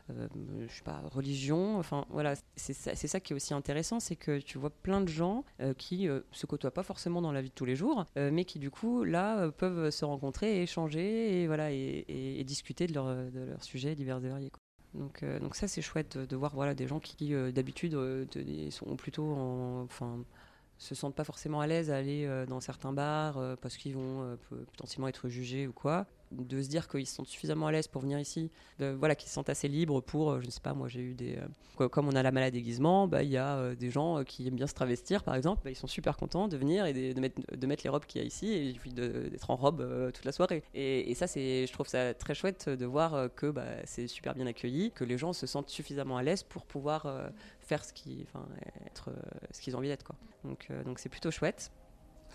je 0.09 0.73
sais 0.73 0.83
pas, 0.85 1.03
religion. 1.11 1.79
Enfin, 1.79 2.05
voilà, 2.11 2.35
c'est 2.57 2.73
ça, 2.73 2.95
ça, 2.95 3.21
qui 3.21 3.33
est 3.33 3.37
aussi 3.37 3.55
intéressant, 3.55 4.01
c'est 4.01 4.17
que 4.17 4.39
tu 4.41 4.59
vois 4.59 4.71
plein 4.71 5.01
de 5.01 5.09
gens 5.09 5.45
qui 5.77 6.09
se 6.33 6.47
côtoient 6.47 6.71
pas 6.71 6.83
forcément 6.83 7.23
dans 7.23 7.33
la 7.33 7.43
vie 7.43 7.51
de 7.51 7.55
tous 7.55 7.65
les 7.65 7.77
jours, 7.77 8.05
mais 8.17 8.45
qui 8.45 8.59
du 8.59 8.71
coup, 8.71 9.05
là, 9.05 9.51
peuvent 9.51 9.91
se 9.91 10.05
rencontrer, 10.05 10.63
échanger 10.63 11.43
et, 11.43 11.47
voilà, 11.47 11.71
et, 11.71 12.45
discuter 12.45 12.87
de, 12.87 12.95
leur, 12.95 13.07
de 13.07 13.41
leurs 13.41 13.65
sujets 13.65 13.95
divers 13.95 14.25
et 14.25 14.29
variés. 14.29 14.53
Donc, 14.95 15.25
donc 15.41 15.55
ça, 15.55 15.69
c'est 15.69 15.83
chouette 15.83 16.19
de, 16.19 16.37
voir 16.37 16.55
voilà, 16.55 16.75
des 16.75 16.87
gens 16.87 17.01
qui, 17.01 17.35
d'habitude, 17.53 17.97
sont 18.71 18.97
plutôt 18.97 19.25
en, 19.25 19.83
enfin, 19.83 20.25
se 20.79 20.95
sentent 20.95 21.15
pas 21.15 21.25
forcément 21.25 21.61
à 21.61 21.67
l'aise 21.67 21.91
à 21.91 21.97
aller 21.97 22.25
euh, 22.25 22.47
dans 22.47 22.61
certains 22.61 22.93
bars 22.93 23.37
euh, 23.39 23.57
parce 23.61 23.77
qu'ils 23.77 23.95
vont 23.95 24.23
euh, 24.23 24.37
potentiellement 24.73 25.09
être 25.09 25.29
jugés 25.29 25.67
ou 25.67 25.73
quoi 25.73 26.07
de 26.33 26.63
se 26.63 26.69
dire 26.69 26.89
qu'ils 26.89 27.07
sentent 27.07 27.29
suffisamment 27.29 27.67
à 27.67 27.73
l'aise 27.73 27.89
pour 27.89 28.03
venir 28.03 28.19
ici, 28.19 28.51
voilà, 28.79 29.15
qu'ils 29.15 29.29
se 29.29 29.35
sentent 29.35 29.49
assez 29.49 29.69
libres 29.69 30.01
pour, 30.01 30.31
euh, 30.31 30.41
je 30.41 30.47
ne 30.47 30.51
sais 30.51 30.61
pas, 30.61 30.75
moi 30.75 30.89
j'ai 30.89 31.01
eu 31.01 31.15
des, 31.15 31.39
euh, 31.81 31.89
comme 31.89 32.09
on 32.09 32.15
a 32.15 32.23
la 32.23 32.33
maladie 32.33 32.59
déguisement, 32.59 33.07
bah 33.07 33.23
il 33.23 33.31
y 33.31 33.37
a 33.37 33.57
euh, 33.57 33.75
des 33.75 33.91
gens 33.91 34.25
qui 34.25 34.49
aiment 34.49 34.57
bien 34.57 34.67
se 34.67 34.75
travestir, 34.75 35.23
par 35.23 35.35
exemple, 35.35 35.63
bah, 35.65 35.71
ils 35.71 35.77
sont 35.77 35.87
super 35.87 36.17
contents 36.17 36.49
de 36.49 36.57
venir 36.57 36.87
et 36.87 36.93
de, 36.93 37.21
mettre, 37.21 37.85
les 37.85 37.91
robes 37.91 38.05
qu'il 38.07 38.21
y 38.21 38.25
a 38.25 38.27
ici 38.27 38.53
et 38.53 38.73
puis 38.73 38.93
d'être 38.93 39.51
en 39.51 39.57
robe 39.57 40.13
toute 40.13 40.25
la 40.25 40.33
soirée. 40.33 40.63
Et, 40.75 41.15
ça, 41.15 41.27
c'est, 41.27 41.67
je 41.67 41.73
trouve 41.73 41.87
ça 41.87 42.15
très 42.15 42.35
chouette 42.35 42.69
de 42.69 42.87
voir 42.87 43.29
que 43.35 43.47
bah, 43.47 43.67
c'est 43.85 44.07
super 44.07 44.35
bien 44.35 44.47
accueilli, 44.47 44.91
que 44.93 45.05
les 45.05 45.19
gens 45.19 45.33
se 45.33 45.47
sentent 45.47 45.69
suffisamment 45.69 46.17
à 46.17 46.23
l'aise 46.23 46.43
pour 46.43 46.65
pouvoir 46.65 47.07
faire 47.61 47.85
ce 47.85 47.93
qu'ils 47.93 48.27
ont 48.35 49.79
envie 49.79 49.89
d'être. 49.89 50.13
Donc, 50.45 50.69
donc 50.85 50.99
c'est 50.99 51.09
plutôt 51.09 51.31
chouette. 51.31 51.71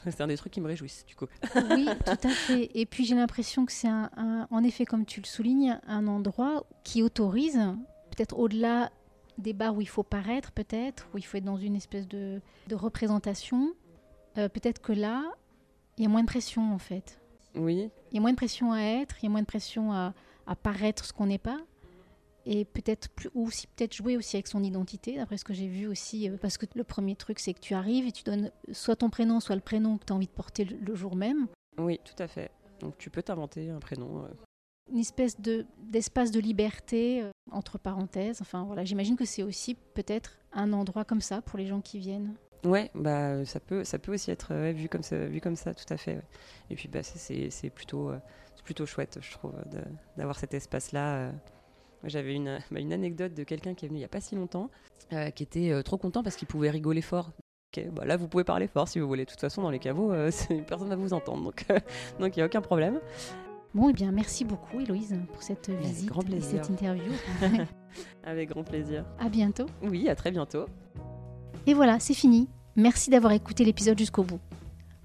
C'est 0.11 0.21
un 0.21 0.27
des 0.27 0.37
trucs 0.37 0.53
qui 0.53 0.61
me 0.61 0.67
réjouissent, 0.67 1.05
du 1.05 1.15
coup. 1.15 1.25
oui, 1.71 1.87
tout 2.05 2.11
à 2.27 2.29
fait. 2.29 2.69
Et 2.73 2.85
puis 2.85 3.05
j'ai 3.05 3.15
l'impression 3.15 3.65
que 3.65 3.71
c'est, 3.71 3.87
un, 3.87 4.47
en 4.49 4.63
effet, 4.63 4.85
comme 4.85 5.05
tu 5.05 5.21
le 5.21 5.25
soulignes, 5.25 5.79
un 5.87 6.07
endroit 6.07 6.65
qui 6.83 7.03
autorise, 7.03 7.59
peut-être 8.11 8.37
au-delà 8.37 8.91
des 9.37 9.53
bars 9.53 9.75
où 9.75 9.81
il 9.81 9.87
faut 9.87 10.03
paraître, 10.03 10.51
peut-être, 10.51 11.07
où 11.13 11.17
il 11.17 11.23
faut 11.23 11.37
être 11.37 11.45
dans 11.45 11.57
une 11.57 11.75
espèce 11.75 12.07
de, 12.07 12.41
de 12.67 12.75
représentation, 12.75 13.73
euh, 14.37 14.49
peut-être 14.49 14.81
que 14.81 14.93
là, 14.93 15.23
il 15.97 16.03
y 16.03 16.05
a 16.05 16.09
moins 16.09 16.21
de 16.21 16.27
pression, 16.27 16.73
en 16.73 16.77
fait. 16.77 17.19
Oui. 17.55 17.89
Il 18.11 18.15
y 18.15 18.17
a 18.17 18.21
moins 18.21 18.31
de 18.31 18.37
pression 18.37 18.71
à 18.73 18.81
être, 18.81 19.15
il 19.21 19.25
y 19.25 19.27
a 19.27 19.31
moins 19.31 19.41
de 19.41 19.47
pression 19.47 19.91
à, 19.91 20.13
à 20.47 20.55
paraître 20.55 21.05
ce 21.05 21.13
qu'on 21.13 21.27
n'est 21.27 21.37
pas 21.37 21.59
et 22.45 22.65
peut-être 22.65 23.09
plus 23.09 23.29
ou 23.33 23.47
aussi 23.47 23.67
peut-être 23.67 23.93
jouer 23.93 24.17
aussi 24.17 24.35
avec 24.35 24.47
son 24.47 24.63
identité 24.63 25.15
d'après 25.15 25.37
ce 25.37 25.45
que 25.45 25.53
j'ai 25.53 25.67
vu 25.67 25.87
aussi 25.87 26.29
euh, 26.29 26.37
parce 26.37 26.57
que 26.57 26.65
le 26.75 26.83
premier 26.83 27.15
truc 27.15 27.39
c'est 27.39 27.53
que 27.53 27.59
tu 27.59 27.73
arrives 27.73 28.05
et 28.07 28.11
tu 28.11 28.23
donnes 28.23 28.51
soit 28.71 28.97
ton 28.97 29.09
prénom 29.09 29.39
soit 29.39 29.55
le 29.55 29.61
prénom 29.61 29.97
que 29.97 30.05
tu 30.05 30.13
as 30.13 30.15
envie 30.15 30.27
de 30.27 30.31
porter 30.31 30.65
le, 30.65 30.95
jour 30.95 31.15
même 31.15 31.47
oui 31.77 31.99
tout 32.03 32.21
à 32.21 32.27
fait 32.27 32.51
donc 32.79 32.97
tu 32.97 33.09
peux 33.09 33.23
t'inventer 33.23 33.69
un 33.69 33.79
prénom 33.79 34.23
euh. 34.23 34.27
une 34.91 34.99
espèce 34.99 35.39
de 35.39 35.65
d'espace 35.77 36.31
de 36.31 36.39
liberté 36.39 37.23
euh, 37.23 37.31
entre 37.51 37.77
parenthèses 37.77 38.41
enfin 38.41 38.63
voilà 38.63 38.83
j'imagine 38.83 39.15
que 39.15 39.25
c'est 39.25 39.43
aussi 39.43 39.75
peut-être 39.75 40.37
un 40.51 40.73
endroit 40.73 41.05
comme 41.05 41.21
ça 41.21 41.41
pour 41.41 41.57
les 41.57 41.65
gens 41.65 41.81
qui 41.81 41.99
viennent 41.99 42.35
Ouais, 42.65 42.89
bah 42.95 43.43
ça 43.43 43.59
peut, 43.59 43.83
ça 43.83 43.99
peut 43.99 44.13
aussi 44.13 44.31
être 44.31 44.53
vu 44.71 44.87
comme 44.87 45.03
ça, 45.03 45.17
vu 45.25 45.41
comme 45.41 45.57
ça, 45.57 45.73
tout 45.73 45.83
à 45.89 45.97
fait. 45.97 46.21
Et 46.69 46.75
puis 46.75 46.87
bah 46.87 47.03
c'est 47.03 47.69
plutôt, 47.71 48.13
c'est 48.55 48.63
plutôt 48.63 48.85
chouette, 48.85 49.19
je 49.19 49.33
trouve, 49.33 49.53
d'avoir 50.15 50.39
cet 50.39 50.53
espace-là 50.53 51.33
j'avais 52.05 52.33
une, 52.33 52.59
bah, 52.71 52.79
une, 52.79 52.93
anecdote 52.93 53.33
de 53.33 53.43
quelqu'un 53.43 53.73
qui 53.73 53.85
est 53.85 53.87
venu 53.87 53.97
il 53.97 54.01
n'y 54.01 54.05
a 54.05 54.09
pas 54.09 54.21
si 54.21 54.35
longtemps, 54.35 54.69
euh, 55.13 55.29
qui 55.29 55.43
était 55.43 55.71
euh, 55.71 55.81
trop 55.81 55.97
content 55.97 56.23
parce 56.23 56.35
qu'il 56.35 56.47
pouvait 56.47 56.69
rigoler 56.69 57.01
fort. 57.01 57.31
bah 57.91 58.05
là, 58.05 58.17
vous 58.17 58.27
pouvez 58.27 58.43
parler 58.43 58.67
fort 58.67 58.87
si 58.87 58.99
vous 58.99 59.07
voulez. 59.07 59.25
De 59.25 59.29
toute 59.29 59.39
façon, 59.39 59.61
dans 59.61 59.69
les 59.69 59.79
caveaux, 59.79 60.11
euh, 60.11 60.31
personne 60.67 60.89
ne 60.89 60.95
va 60.95 61.01
vous 61.01 61.13
entendre. 61.13 61.53
Donc 62.19 62.35
il 62.35 62.39
n'y 62.39 62.43
a 62.43 62.45
aucun 62.45 62.61
problème. 62.61 62.99
Bon, 63.73 63.87
et 63.87 63.91
eh 63.91 63.93
bien, 63.93 64.11
merci 64.11 64.45
beaucoup, 64.45 64.79
Héloïse, 64.79 65.15
pour 65.31 65.41
cette 65.41 65.71
visite 65.71 66.07
grand 66.07 66.29
et 66.29 66.41
cette 66.41 66.69
interview. 66.69 67.11
Avec 68.23 68.49
grand 68.49 68.63
plaisir. 68.63 69.03
À 69.19 69.29
bientôt. 69.29 69.65
Oui, 69.81 70.07
à 70.09 70.15
très 70.15 70.31
bientôt. 70.31 70.65
Et 71.65 71.73
voilà, 71.73 71.99
c'est 71.99 72.13
fini. 72.13 72.49
Merci 72.75 73.09
d'avoir 73.09 73.33
écouté 73.33 73.65
l'épisode 73.65 73.97
jusqu'au 73.97 74.23
bout. 74.23 74.39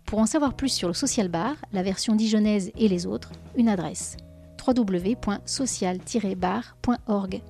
Pour 0.04 0.18
en 0.18 0.26
savoir 0.26 0.54
plus 0.54 0.70
sur 0.70 0.88
le 0.88 0.94
Social 0.94 1.28
Bar, 1.28 1.54
la 1.72 1.82
version 1.82 2.14
dijonnaise 2.14 2.70
et 2.76 2.88
les 2.88 3.06
autres, 3.06 3.32
une 3.56 3.68
adresse 3.68 4.16
www.social-bar.org. 4.68 7.42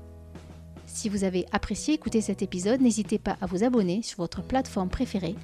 Si 0.87 1.09
vous 1.09 1.25
avez 1.25 1.47
apprécié 1.53 1.95
écouter 1.95 2.21
cet 2.21 2.43
épisode, 2.43 2.81
n'hésitez 2.81 3.19
pas 3.19 3.37
à 3.41 3.47
vous 3.47 3.65
abonner 3.65 4.03
sur 4.03 4.19
votre 4.19 4.43
plateforme 4.43 4.89
préférée 4.89 5.35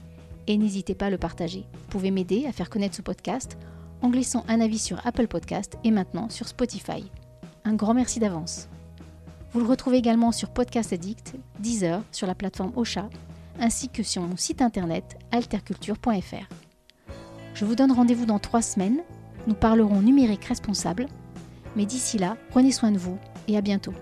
et 0.47 0.57
n'hésitez 0.57 0.95
pas 0.95 1.07
à 1.07 1.11
le 1.11 1.19
partager. 1.19 1.67
Vous 1.73 1.89
pouvez 1.91 2.11
m'aider 2.11 2.47
à 2.47 2.53
faire 2.53 2.71
connaître 2.71 2.97
ce 2.97 3.03
podcast 3.03 3.59
en 4.03 4.11
glissant 4.11 4.45
un 4.49 4.61
avis 4.61 4.79
sur 4.79 5.05
Apple 5.07 5.29
Podcast 5.29 5.79
et 5.85 5.91
maintenant 5.91 6.29
sur 6.29 6.49
Spotify. 6.49 7.11
Un 7.65 7.75
grand 7.75 7.95
merci 7.95 8.21
d'avance. 8.21 8.69
Vous 9.53 9.61
le 9.61 9.67
retrouvez 9.67 9.99
également 9.99 10.33
sur 10.33 10.51
Podcast 10.51 10.93
Addict, 10.93 11.35
Deezer, 11.61 12.03
sur 12.11 12.27
la 12.27 12.35
plateforme 12.35 12.73
Ocha, 12.77 13.09
ainsi 13.61 13.89
que 13.89 14.03
sur 14.03 14.23
mon 14.23 14.37
site 14.37 14.63
internet 14.63 15.17
alterculture.fr. 15.31 16.49
Je 17.55 17.65
vous 17.65 17.77
donne 17.77 17.93
rendez-vous 17.93 18.27
dans 18.27 18.41
trois 18.41 18.63
semaines. 18.63 19.01
Nous 19.47 19.55
parlerons 19.55 20.01
numérique 20.01 20.47
responsable 20.47 21.07
mais 21.77 21.87
d'ici 21.87 22.19
là, 22.19 22.37
prenez 22.51 22.73
soin 22.73 22.93
de 22.93 22.99
vous 22.99 23.19
et 23.49 23.57
à 23.57 23.61
bientôt. 23.61 23.95